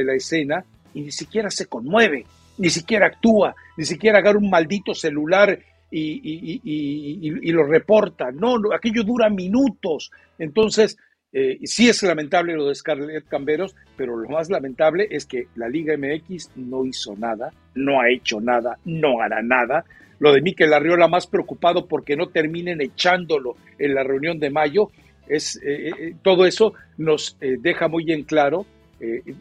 [0.03, 2.25] la escena y ni siquiera se conmueve.
[2.57, 5.59] ni siquiera actúa, ni siquiera agarra un maldito celular
[5.91, 8.31] y, lo reporta.
[8.31, 10.11] No, aquello dura minutos.
[10.39, 10.97] Entonces,
[11.31, 15.67] eh, sí es lamentable lo de Scarlett Camberos, pero lo más lamentable es que la
[15.67, 19.83] Liga MX no hizo nada, no ha hecho nada, no hará nada.
[20.19, 24.89] Lo de Miquel Arriola más preocupado porque no terminen echándolo en la reunión de mayo.
[25.27, 28.65] Es, eh, eh, todo eso nos deja muy en claro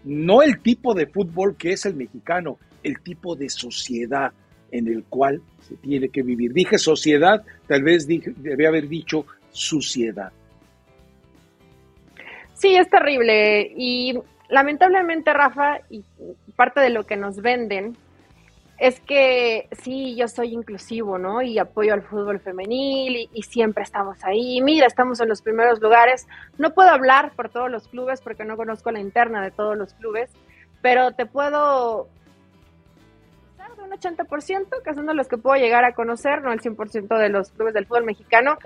[0.05, 4.33] no el tipo de fútbol que es el mexicano, el tipo de sociedad
[4.71, 6.53] en el cual se tiene que vivir.
[6.53, 10.33] Dije sociedad, tal vez debía haber dicho suciedad.
[12.55, 13.73] Sí, es terrible.
[13.77, 14.19] Y
[14.49, 16.05] lamentablemente, Rafa, y
[16.57, 17.97] parte de lo que nos venden
[18.79, 21.43] es que sí, yo soy inclusivo, ¿no?
[21.43, 24.61] Y apoyo al fútbol femenil y, siempre estamos ahí.
[24.61, 26.27] Mira, estamos en los primeros lugares.
[26.59, 29.95] No puedo hablar por todos los clubes porque no conozco la interna de todos los
[29.95, 30.31] clubes,
[30.83, 32.09] pero te puedo
[33.77, 37.29] de un 80%, que son los que puedo llegar a conocer, no el 100% de
[37.29, 38.59] los clubes del fútbol mexicano,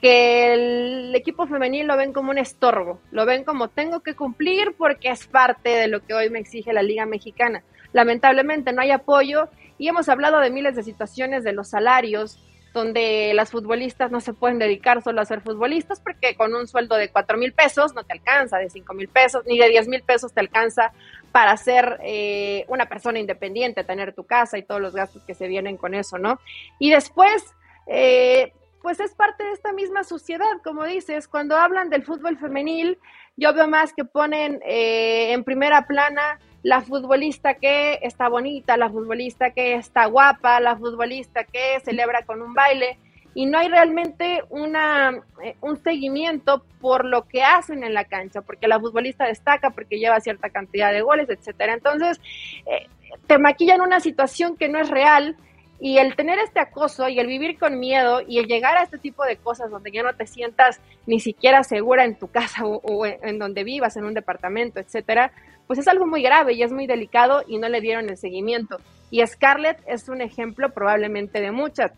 [0.00, 4.74] que el equipo femenil lo ven como un estorbo, lo ven como tengo que cumplir
[4.76, 7.62] porque es parte de lo que hoy me exige la Liga Mexicana.
[7.94, 12.38] Lamentablemente no hay apoyo y hemos hablado de miles de situaciones de los salarios,
[12.72, 16.96] donde las futbolistas no se pueden dedicar solo a ser futbolistas porque con un sueldo
[16.96, 20.02] de cuatro mil pesos no te alcanza, de cinco mil pesos, ni de diez mil
[20.02, 20.92] pesos te alcanza
[21.30, 25.46] para ser eh, una persona independiente, tener tu casa y todos los gastos que se
[25.46, 26.40] vienen con eso, ¿no?
[26.80, 27.44] Y después,
[27.86, 32.98] eh, pues es parte de esta misma sociedad, como dices, cuando hablan del fútbol femenil,
[33.36, 38.88] yo veo más que ponen eh, en primera plana la futbolista que está bonita, la
[38.88, 42.98] futbolista que está guapa, la futbolista que celebra con un baile,
[43.34, 45.10] y no hay realmente una,
[45.42, 49.98] eh, un seguimiento por lo que hacen en la cancha, porque la futbolista destaca, porque
[49.98, 51.74] lleva cierta cantidad de goles, etcétera.
[51.74, 52.18] Entonces,
[52.64, 52.86] eh,
[53.26, 55.36] te maquillan una situación que no es real
[55.80, 58.96] y el tener este acoso y el vivir con miedo y el llegar a este
[58.96, 63.04] tipo de cosas donde ya no te sientas ni siquiera segura en tu casa o,
[63.04, 65.32] en donde vivas, en un departamento, etcétera,
[65.66, 68.78] pues es algo muy grave y es muy delicado y no le dieron el seguimiento.
[69.10, 71.92] Y Scarlett es un ejemplo probablemente de muchas.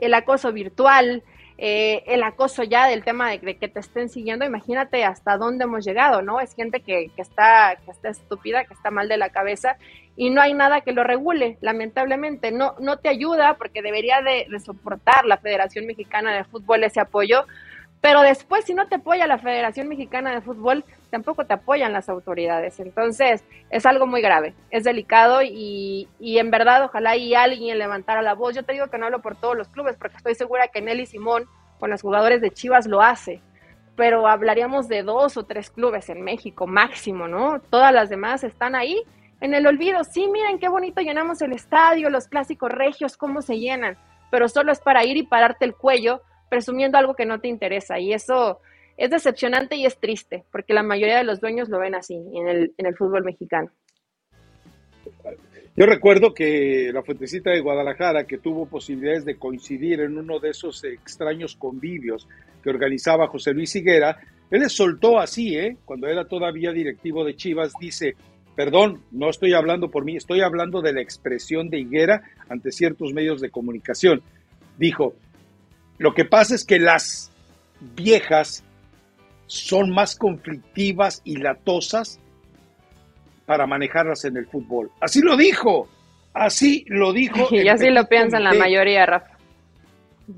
[0.00, 1.22] El acoso virtual,
[1.56, 5.84] eh, el acoso ya del tema de, que te estén siguiendo, imagínate hasta dónde hemos
[5.84, 6.40] llegado, ¿no?
[6.40, 9.76] Es gente que, que, está, que está estúpida, que está mal de la cabeza
[10.16, 12.50] y no hay nada que lo regule, lamentablemente.
[12.50, 17.00] No, no te ayuda porque debería de, de soportar la Federación Mexicana de Fútbol ese
[17.00, 17.46] apoyo,
[18.04, 22.10] pero después si no te apoya la Federación Mexicana de Fútbol, tampoco te apoyan las
[22.10, 22.78] autoridades.
[22.78, 28.20] Entonces, es algo muy grave, es delicado y, y, en verdad ojalá y alguien levantara
[28.20, 28.54] la voz.
[28.54, 31.06] Yo te digo que no hablo por todos los clubes porque estoy segura que Nelly
[31.06, 31.46] Simón
[31.80, 33.40] con los jugadores de Chivas lo hace,
[33.96, 37.58] pero hablaríamos de dos o tres clubes en México máximo, ¿no?
[37.70, 39.02] Todas las demás están ahí
[39.40, 40.04] en el olvido.
[40.04, 43.96] Sí, miren qué bonito llenamos el estadio, los clásicos regios, cómo se llenan,
[44.30, 47.98] pero solo es para ir y pararte el cuello presumiendo algo que no te interesa
[47.98, 48.60] y eso
[48.96, 52.48] es decepcionante y es triste, porque la mayoría de los dueños lo ven así en
[52.48, 53.70] el, en el fútbol mexicano.
[55.76, 60.50] Yo recuerdo que la Fuentecita de Guadalajara, que tuvo posibilidades de coincidir en uno de
[60.50, 62.28] esos extraños convivios
[62.62, 64.18] que organizaba José Luis Higuera,
[64.50, 65.76] él le soltó así, ¿eh?
[65.84, 68.14] cuando era todavía directivo de Chivas, dice,
[68.54, 73.12] perdón, no estoy hablando por mí, estoy hablando de la expresión de Higuera ante ciertos
[73.12, 74.22] medios de comunicación.
[74.78, 75.14] Dijo,
[75.98, 77.30] lo que pasa es que las
[77.94, 78.64] viejas
[79.46, 82.18] son más conflictivas y latosas
[83.46, 84.90] para manejarlas en el fútbol.
[85.00, 85.88] Así lo dijo,
[86.32, 87.48] así lo dijo.
[87.50, 89.34] Y así lo piensan la mayoría, Rafa.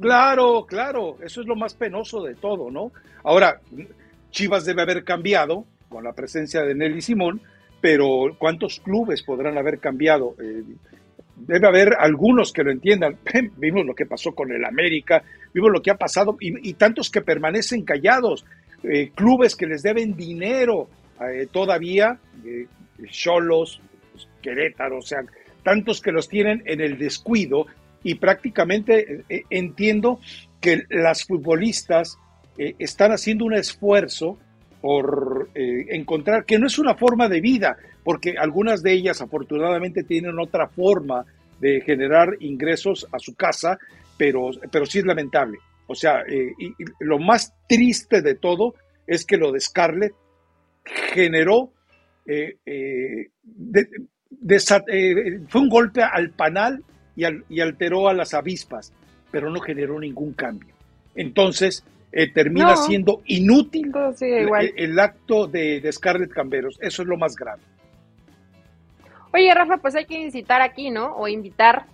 [0.00, 2.90] Claro, claro, eso es lo más penoso de todo, ¿no?
[3.22, 3.60] Ahora,
[4.30, 7.40] Chivas debe haber cambiado con la presencia de Nelly Simón,
[7.80, 10.34] pero ¿cuántos clubes podrán haber cambiado?
[10.42, 10.64] Eh,
[11.36, 13.18] debe haber algunos que lo entiendan.
[13.56, 15.22] Vimos lo que pasó con el América,
[15.52, 18.44] vimos lo que ha pasado y tantos que permanecen callados.
[18.82, 20.88] Eh, clubes que les deben dinero
[21.20, 22.66] eh, todavía, eh,
[23.08, 23.80] Cholos,
[24.12, 25.24] pues, Querétaro, o sea,
[25.62, 27.66] tantos que los tienen en el descuido
[28.04, 30.20] y prácticamente entiendo
[30.60, 32.18] que las futbolistas
[32.56, 34.38] están haciendo un esfuerzo
[34.86, 40.38] por encontrar que no es una forma de vida, porque algunas de ellas afortunadamente tienen
[40.38, 41.24] otra forma
[41.58, 43.80] de generar ingresos a su casa,
[44.16, 45.58] pero, pero sí es lamentable.
[45.88, 48.76] O sea, eh, y, lo más triste de todo
[49.08, 50.14] es que lo de Scarlett
[50.84, 51.72] generó,
[52.26, 53.28] eh, eh,
[55.48, 56.84] fue un golpe al panal
[57.16, 57.24] y,
[57.60, 58.92] alteró a las avispas,
[59.32, 60.74] pero no generó ningún cambio.
[61.16, 61.84] Entonces,
[62.32, 66.78] termina siendo inútil el, acto de, de Scarlett Camberos.
[66.80, 67.62] Eso es lo más grave.
[69.34, 71.14] Oye, Rafa, pues hay que incitar aquí, ¿no?
[71.14, 71.84] O invitar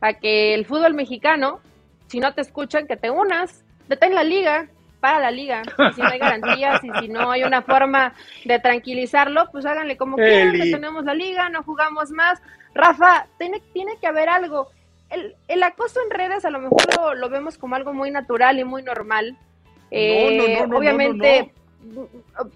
[0.00, 1.60] a que el fútbol mexicano,
[2.06, 4.68] si no te escuchan, que te unas, detén la liga,
[5.02, 5.62] para la liga.
[5.90, 8.14] Y si no hay garantías y si no hay una forma
[8.44, 12.40] de tranquilizarlo, pues háganle como quieran, tenemos la liga, no jugamos más.
[12.72, 14.68] Rafa, tiene, tiene que haber algo.
[15.10, 18.64] El, el acoso en redes a lo mejor lo, vemos como algo muy natural y
[18.64, 19.36] muy normal.
[19.94, 21.52] Eh, obviamente,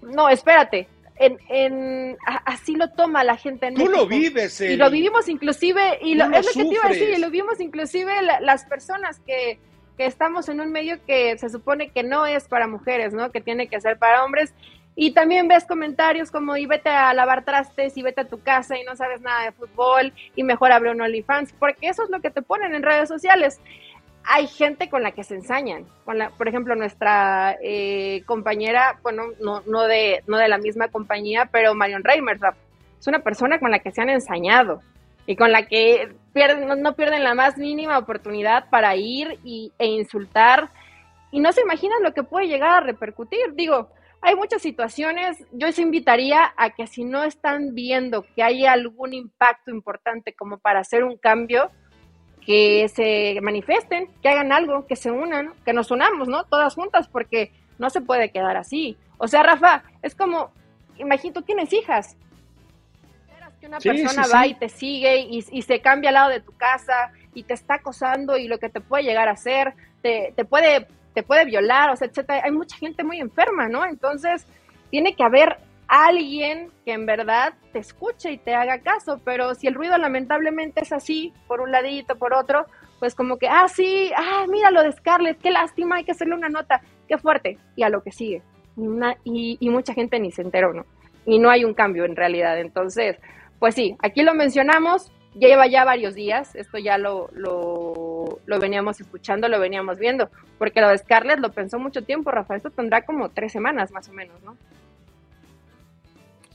[0.01, 0.87] no, espérate.
[1.19, 5.99] En, en, así lo toma la gente en Tú lo vives, Y lo vivimos inclusive,
[6.01, 8.11] y lo, es lo que te iba a decir, y lo vivimos inclusive
[8.41, 9.59] las personas que,
[9.97, 13.31] que estamos en un medio que se supone que no es para mujeres, ¿no?
[13.31, 14.53] Que tiene que ser para hombres.
[14.95, 18.79] Y también ves comentarios como, y vete a lavar trastes, y vete a tu casa
[18.79, 22.19] y no sabes nada de fútbol, y mejor abre un OnlyFans, porque eso es lo
[22.19, 23.59] que te ponen en redes sociales.
[24.29, 25.85] Hay gente con la que se ensañan.
[26.03, 31.73] Por ejemplo, nuestra eh, compañera, bueno, no, no, de, no de la misma compañía, pero
[31.73, 32.37] Marion Reimer,
[32.99, 34.81] es una persona con la que se han ensañado
[35.25, 39.87] y con la que pierden, no, pierden la más mínima oportunidad para ir y, e
[39.87, 40.71] insultar
[41.31, 43.53] y no se imaginan lo que puede llegar a repercutir.
[43.53, 43.89] Digo,
[44.21, 49.13] hay muchas situaciones, yo les invitaría a que si no están viendo que hay algún
[49.13, 51.71] impacto importante como para hacer un cambio,
[52.47, 56.45] que se manifiesten, que hagan algo, que se unan, que nos unamos, ¿no?
[56.45, 58.97] Todas juntas, porque no se puede quedar así.
[59.17, 60.51] O sea, Rafa, es como,
[60.97, 62.15] imagínate, tú tienes hijas,
[63.59, 67.11] que una persona va y te sigue y, se cambia al lado de tu casa
[67.33, 70.87] y te está acosando y lo que te puede llegar a hacer, te, te puede
[71.13, 72.43] te puede violar, o sea, etcétera.
[72.45, 73.83] Hay mucha gente muy enferma, ¿no?
[73.83, 74.45] Entonces,
[74.91, 79.67] tiene que haber alguien que en verdad te escuche y te haga caso, pero si
[79.67, 82.65] el ruido lamentablemente es así, por un ladito, por otro,
[82.99, 86.35] pues como que, ah, sí, ah, mira lo de Scarlett, qué lástima, hay que hacerle
[86.35, 88.41] una nota, qué fuerte, y a lo que sigue.
[89.23, 90.85] Y, y mucha gente ni se enteró, ¿no?
[91.25, 92.59] Y no hay un cambio en realidad.
[92.59, 93.17] Entonces,
[93.59, 98.99] pues sí, aquí lo mencionamos, lleva ya varios días, esto ya lo, lo, lo, veníamos
[98.99, 103.03] escuchando, lo veníamos viendo, porque lo de Scarlett lo pensó mucho tiempo, Rafa, esto tendrá
[103.03, 104.57] como tres semanas más o menos, ¿no?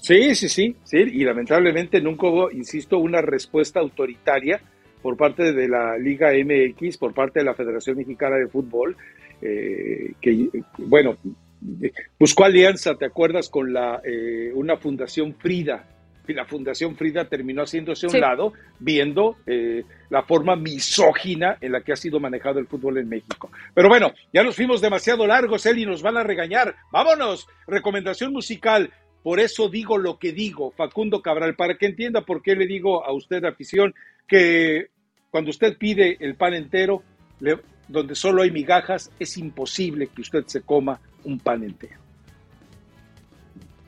[0.02, 4.60] Sí, sí, sí, sí, y lamentablemente nunca hubo, insisto, una respuesta autoritaria
[5.00, 8.96] por parte de la Liga MX, por parte de la Federación Mexicana de Fútbol,
[9.40, 10.48] eh, que,
[10.78, 11.16] bueno,
[12.18, 13.48] buscó alianza, ¿te acuerdas?
[13.48, 15.86] Con la, eh, una fundación Frida,
[16.32, 21.82] la Fundación Frida terminó haciéndose a un lado, viendo eh, la forma misógina en la
[21.82, 23.50] que ha sido manejado el fútbol en México.
[23.74, 26.74] Pero bueno, ya nos fuimos demasiado largos, Eli, nos van a regañar.
[26.90, 28.90] Vámonos, recomendación musical.
[29.22, 33.04] Por eso digo lo que digo, Facundo Cabral, para que entienda por qué le digo
[33.04, 33.94] a usted, afición,
[34.26, 34.88] que
[35.30, 37.02] cuando usted pide el pan entero,
[37.88, 42.01] donde solo hay migajas, es imposible que usted se coma un pan entero.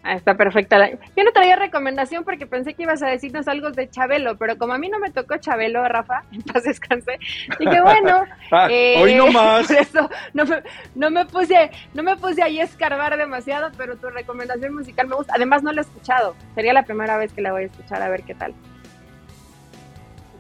[0.07, 0.91] Ah, está perfecta.
[1.17, 4.75] Yo no traía recomendación porque pensé que ibas a decirnos algo de Chabelo, pero como
[4.75, 7.19] a mí no me tocó Chabelo, Rafa, entonces descansé.
[7.59, 9.67] Dije, bueno, ah, eh, hoy no más.
[9.67, 10.63] Por eso no me,
[10.95, 15.17] no me puse, no me puse ahí a escarbar demasiado, pero tu recomendación musical me
[15.17, 15.33] gusta.
[15.37, 16.37] Además no la he escuchado.
[16.55, 18.55] Sería la primera vez que la voy a escuchar a ver qué tal.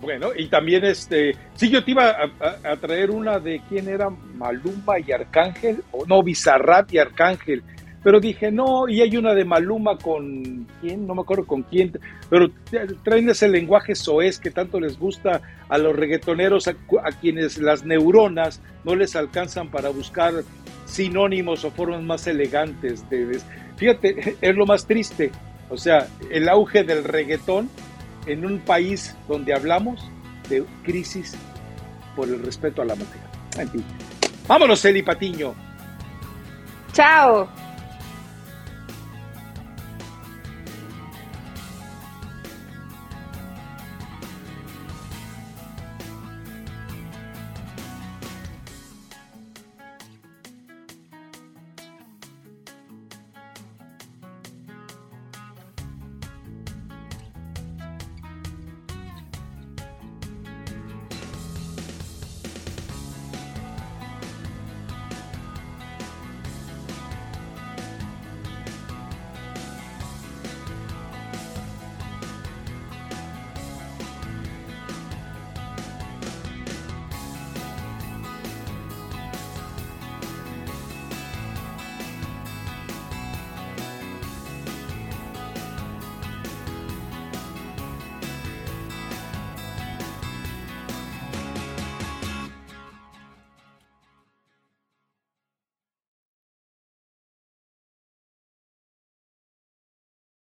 [0.03, 2.15] Bueno, y también este, sí, yo te iba
[2.62, 7.62] a, traer una de quién era Maluma y Arcángel, o no, Bizarrap y Arcángel
[8.05, 11.98] pero dije, no, y hay una de Maluma con quién, no me acuerdo con quién,
[12.28, 12.50] pero
[13.02, 15.40] traen ese lenguaje soez que tanto les gusta
[15.70, 16.74] a los reggaetoneros, a,
[17.18, 20.34] quienes las neuronas no les alcanzan para buscar
[20.84, 23.09] sinónimos o formas más elegantes.
[23.09, 23.40] De,
[23.76, 25.32] fíjate, es lo más triste,
[25.70, 27.70] o sea, el auge del reggaetón
[28.26, 30.11] en un país donde hablamos
[30.50, 31.34] de crisis
[32.14, 33.20] por el respeto a la mujer.
[33.57, 33.84] En fin.
[34.46, 35.55] Vámonos, Eli Patiño.
[36.92, 37.64] Chao.